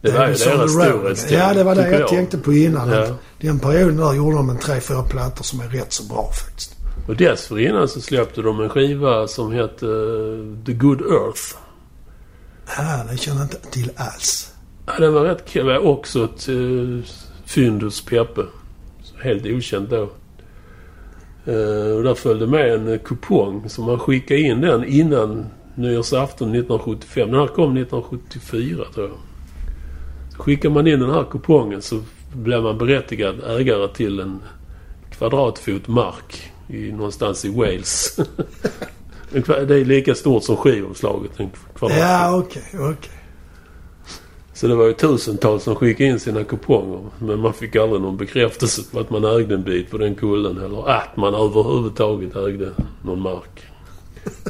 [0.00, 1.38] Det var ju är deras storhetstid.
[1.38, 2.88] Ja, det var det tycker jag, tänkte på innan.
[2.88, 3.06] Ja.
[3.40, 6.76] Den perioden där gjorde de en tre, fyra plattor som är rätt så bra faktiskt.
[7.08, 11.42] Och dessförinnan så släppte de en skiva som hette eh, The Good Earth.
[12.76, 14.52] Ja, det känner jag inte till alls.
[14.86, 15.66] Ja, den var rätt kul.
[15.66, 16.48] Det också ett
[17.44, 18.42] Findus fynd hos Peppe.
[19.22, 20.02] Helt okänt då.
[21.46, 27.30] Eh, och där följde med en kupong som man skickade in den innan nyårsafton 1975.
[27.30, 29.18] Den här kom 1974 tror jag.
[30.40, 32.00] Skickar man in den här kupongen så
[32.32, 34.40] blir man berättigad ägare till en
[35.10, 38.20] kvadratfot mark i, någonstans i Wales.
[39.32, 41.40] Det är lika stort som skivomslaget.
[41.40, 42.04] En kvadratfot.
[42.04, 43.23] Ja, okej, okej.
[44.54, 47.00] Så det var ju tusentals som skickade in sina kuponger.
[47.18, 50.58] Men man fick aldrig någon bekräftelse på att man ägde en bit på den kullen.
[50.64, 52.70] Eller att man överhuvudtaget ägde
[53.04, 53.62] någon mark.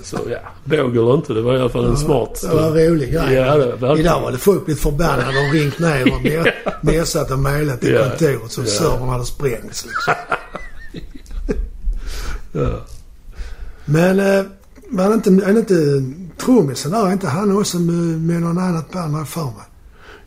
[0.03, 1.33] Så ja, båg eller inte.
[1.33, 3.35] Det var i alla fall en smart Det var en rolig grej.
[3.35, 3.99] Ja, det var.
[4.01, 6.53] Idag var det folk blivit förbannade och ringt ner och me-
[6.83, 8.09] messat och mejlat till Ja.
[8.09, 8.67] kontoret så Ja.
[8.67, 9.87] servern hade sprängts.
[9.87, 10.15] Liksom.
[12.53, 12.81] Ja.
[13.85, 14.45] Men eh,
[14.91, 16.03] var det inte, är det inte
[16.45, 17.07] trummisen där?
[17.07, 19.65] Är inte han också med, med någon annat band har jag för mig?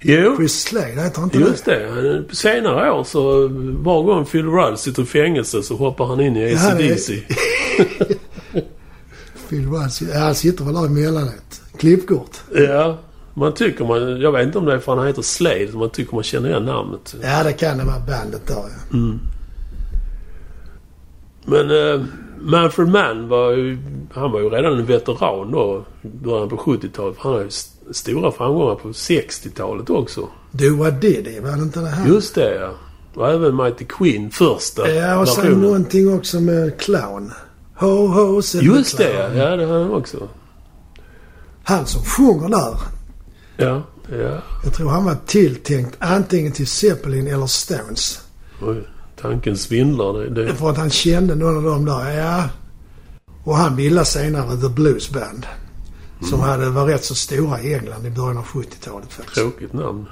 [0.09, 2.23] Jo, Chris Slade, heter inte just det.
[2.29, 3.47] På senare år så
[3.83, 7.13] var gång Phil Rudd sitter i fängelse så hoppar han in i Ja, det- AC/DC.
[9.49, 10.13] Phil Rudd?
[10.15, 11.61] Han sitter väl där emellanåt.
[11.77, 12.37] Klippkort.
[12.55, 12.97] Ja,
[13.33, 14.21] man tycker man...
[14.21, 15.69] Jag vet inte om det är för han heter Slade.
[15.73, 17.15] Man tycker man känner igen namnet.
[17.23, 18.97] Ja, det kan det vara bandet där ja.
[21.45, 22.05] Men uh,
[22.39, 23.77] Manfred Mann var ju...
[24.11, 25.85] Han var ju redan en veteran då.
[26.01, 27.17] Början på 70-talet.
[27.19, 27.49] Han hade ju
[27.91, 30.27] stora framgångar på 60-talet också.
[30.51, 32.07] Diddy, var det inte det här?
[32.07, 32.73] Just det ja.
[33.13, 37.31] Och även Mighty Queen första Ja, och sen någonting också med Clown.
[37.75, 39.33] Ho, ho, Just det ja.
[39.33, 40.27] Ja, det hade han också.
[41.63, 42.77] Han som sjunger där.
[43.57, 43.83] Ja,
[44.19, 44.41] ja.
[44.63, 48.21] Jag tror han var tilltänkt antingen till Zeppelin eller Stones.
[48.61, 48.87] Oj,
[49.21, 50.13] tanken svindlar.
[50.13, 52.17] Det, det, För att han kände någon av dem där.
[52.17, 52.43] Ja.
[53.43, 55.45] Och han bildade senare The Blues Band.
[56.29, 59.35] Som hade, var rätt så stora i England i början av 70-talet faktiskt.
[59.35, 60.05] tråkigt namn.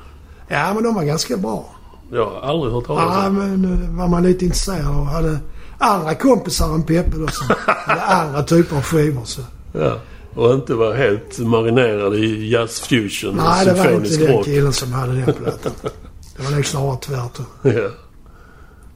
[0.47, 1.75] Ja, men de var ganska bra.
[2.11, 3.33] Jag har aldrig hört talas Ja, om.
[3.35, 5.37] men nu var man lite intresserad och hade
[5.77, 9.21] andra kompisar än Peppe då som hade andra typer av skivor.
[9.25, 9.41] Så.
[9.71, 9.99] Ja.
[10.35, 14.31] Och inte var helt marinerad i jazz fusion och Nej, det var inte symfonisk den
[14.37, 14.45] rock.
[14.45, 15.71] killen som hade den plattan.
[16.37, 17.45] Det var nog snarare tvärtom.
[17.61, 17.89] Ja.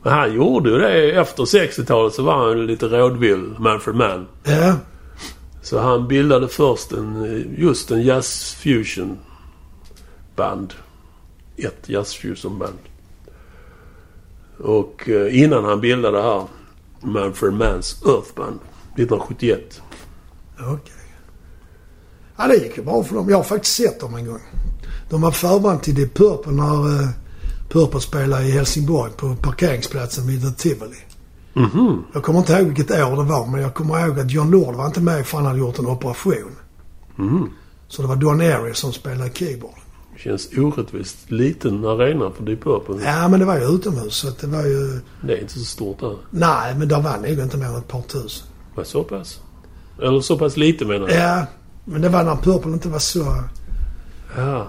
[0.04, 1.12] Men han gjorde ju det.
[1.12, 4.28] Efter 60-talet så var han lite rådvill, man for man.
[4.44, 4.74] Ja,
[5.70, 9.18] så han bildade först en, eh, just en jazz fusion
[10.36, 10.74] band.
[11.58, 12.78] Ett jazz fusion band.
[14.60, 16.48] Och eh, innan han bildade det här
[17.02, 18.60] Man for Mans Earth Band
[18.96, 19.82] 1971.
[20.60, 20.94] okej.
[22.38, 23.30] Ja, det gick ju bra för dem.
[23.30, 24.42] Jag har faktiskt sett dem en gång.
[25.10, 27.10] De var förband till The Purple när eh,
[27.70, 30.98] Purple spelade i Helsingborg på parkeringsplatsen vid The Tivoli.
[31.54, 32.04] Mhm.
[32.14, 34.76] Jag kommer inte ihåg vilket år det var men jag kommer ihåg att John Lord
[34.76, 36.56] var inte med för han hade gjort en operation.
[37.16, 37.50] Mhm.
[37.88, 39.74] Så det var Don Airy som spelade keyboard.
[40.18, 42.96] Känns orättvist liten arena för Deep Purple.
[43.06, 45.00] Ja, men det var ju utomhus så det var ju...
[45.22, 46.18] Det är inte så stort där.
[46.30, 48.48] Nej, men där var nog inte mer än ett par tusen.
[48.76, 49.42] Var så pass?
[50.02, 51.18] Eller så pass lite menar jag.
[51.18, 51.46] Ja,
[51.86, 53.44] men det var när Purple inte var så...
[54.38, 54.68] Ja.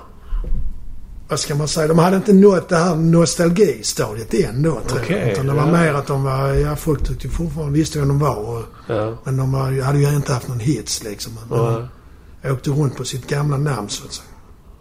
[1.31, 1.89] Vad ska man säga?
[1.89, 5.33] De hade inte nått det här nostalgistadiet än då, tror Okej, jag.
[5.33, 5.73] Utan det var ja.
[5.73, 6.53] mer att de var...
[6.53, 8.37] Ja, folk tyckte fortfarande visste vem de var.
[8.37, 9.19] Och, Ja.
[9.25, 11.33] men de var, hade ju inte haft någon hits liksom.
[11.51, 11.89] Men ja.
[12.43, 14.29] De åkte runt på sitt gamla namn så att säga.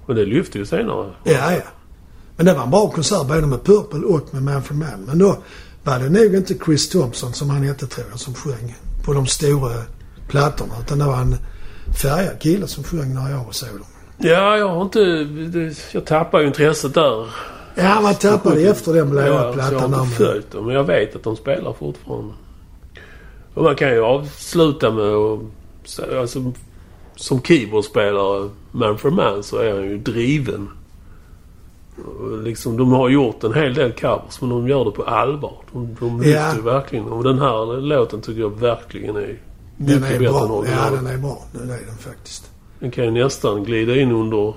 [0.08, 1.14] Men det lyfte ju senare.
[1.24, 1.62] Ja, ja.
[2.36, 5.04] Men det var en bra konsert både med Purple och med Man for Man.
[5.08, 5.38] Men då
[5.84, 9.28] var det nog inte Chris Thompson som han hette tror jag som sjöng på de
[9.28, 9.74] stora
[10.28, 10.74] plattorna.
[10.82, 11.36] Utan det var en
[12.02, 13.88] färgad kille som sjöng när jag såg dem.
[14.22, 15.00] Ja, jag har inte...
[15.92, 17.28] Jag tappade ju intresset där.
[17.76, 19.94] Ja, man tappade efter den blåa Ja, så jag plattan.
[19.94, 20.66] har inte följt dem.
[20.66, 22.34] Men jag vet att de spelar fortfarande.
[23.54, 25.40] Och man kan ju avsluta med att...
[26.20, 26.52] Alltså,
[27.16, 30.70] som keyboardspelare, man for man, så är han ju driven.
[32.44, 35.54] Liksom, de har gjort en hel del covers, men de gör det på allvar.
[35.74, 36.62] De, de lyfter Ja.
[36.64, 37.06] verkligen.
[37.06, 40.48] Och den här låten tycker jag verkligen är Den mycket är bättre än bra.
[40.48, 40.94] Ja, originalet.
[41.04, 41.38] den är bra.
[41.52, 42.52] Den är den faktiskt.
[42.80, 44.54] Den kan ju nästan glida in under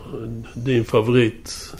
[0.54, 1.74] din favorit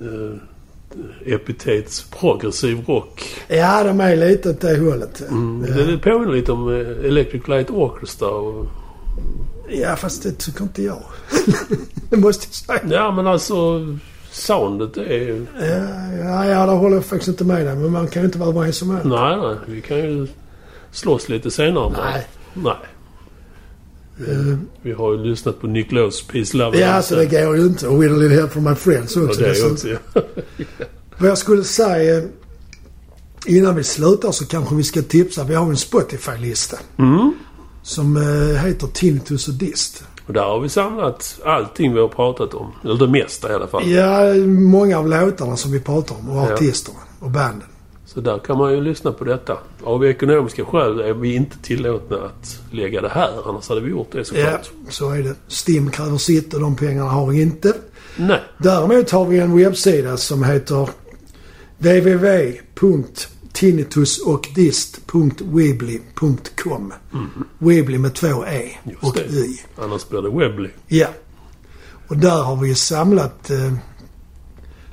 [0.00, 3.24] eh, epitets progressiv rock.
[3.48, 5.22] Ja, de är lite åt det hållet.
[5.30, 5.64] Mm.
[5.68, 5.74] Ja.
[5.74, 8.28] Det, det påminner lite om eh, Electric Light Orchestra.
[8.28, 8.66] Och,
[9.68, 11.02] ja, fast det tycker inte jag.
[12.10, 12.94] det måste jag säga.
[12.94, 13.86] ja, men alltså
[14.30, 15.46] soundet är ju...
[15.60, 15.66] Ja,
[16.24, 17.76] ja, ja, där håller jag faktiskt inte med dig.
[17.76, 19.04] Men man kan ju inte vara överens om allt.
[19.04, 19.56] Nej, nej.
[19.66, 20.26] Vi kan ju
[20.90, 21.92] slåss lite senare.
[22.04, 22.26] Nej.
[22.54, 22.76] Nej.
[24.28, 27.62] Eh, Vi har ju lyssnat på Nick Lowe's Peace Love Ja, alltså det går ju
[27.62, 27.88] inte.
[27.88, 29.40] Och little help from my friends Och också.
[29.40, 29.72] det dessutom.
[29.72, 29.98] också, ja.
[31.18, 32.22] Vad jag skulle säga
[33.46, 35.44] innan vi slutar så kanske vi ska tipsa.
[35.44, 37.32] Vi har en Spotify-lista Mm.
[37.82, 40.04] som eh, heter Tinnitus och Dist.
[40.26, 42.72] Och där har vi samlat allting vi har pratat om.
[42.84, 43.88] Eller det mesta i alla fall.
[43.90, 46.52] Ja, många av låtarna som vi pratar om och Ja.
[46.52, 47.68] artisterna och banden.
[48.14, 49.58] Så där kan man ju lyssna på detta.
[49.84, 53.48] Av ekonomiska skäl är vi inte tillåtna att lägga det här.
[53.48, 54.70] Annars hade vi gjort det Ja, såklart.
[54.88, 55.34] så är det.
[55.48, 57.74] Stim kräver sitt och de pengarna har vi inte.
[58.16, 58.40] Nej.
[58.58, 60.88] Däremot har vi en webbsida som heter
[65.62, 66.92] www.tinnitusochdist.weebly.com
[67.58, 68.96] Weebly med två E Mm.
[69.02, 69.22] Just och det.
[69.38, 69.58] Y.
[69.78, 70.70] Annars blir det Webley.
[70.88, 71.06] Ja.
[72.08, 73.72] Och där har vi samlat eh,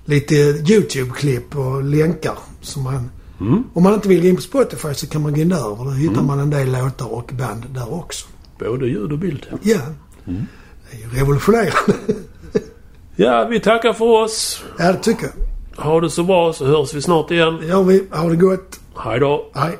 [0.06, 2.38] lite YouTube-klipp och länkar.
[2.62, 3.10] Som man,
[3.42, 3.64] Mm.
[3.74, 5.86] om man inte vill gå in på Spotify så kan man gå in där och
[5.86, 8.28] då hittar man en del låtar och band där också.
[8.60, 9.48] Både ljud och bild.
[9.62, 9.80] Ja.
[10.28, 10.46] Mm.
[10.92, 11.94] Det är ju revolutionerande.
[13.16, 14.64] Ja, vi tackar för oss.
[14.78, 15.24] ja, det tycker
[15.76, 15.84] jag.
[15.84, 17.58] Ha det så bra så hörs vi snart igen.
[17.62, 18.08] Det gör vi.
[18.12, 18.80] Ha det gott.
[18.98, 19.52] Hej då.
[19.54, 19.78] Hej.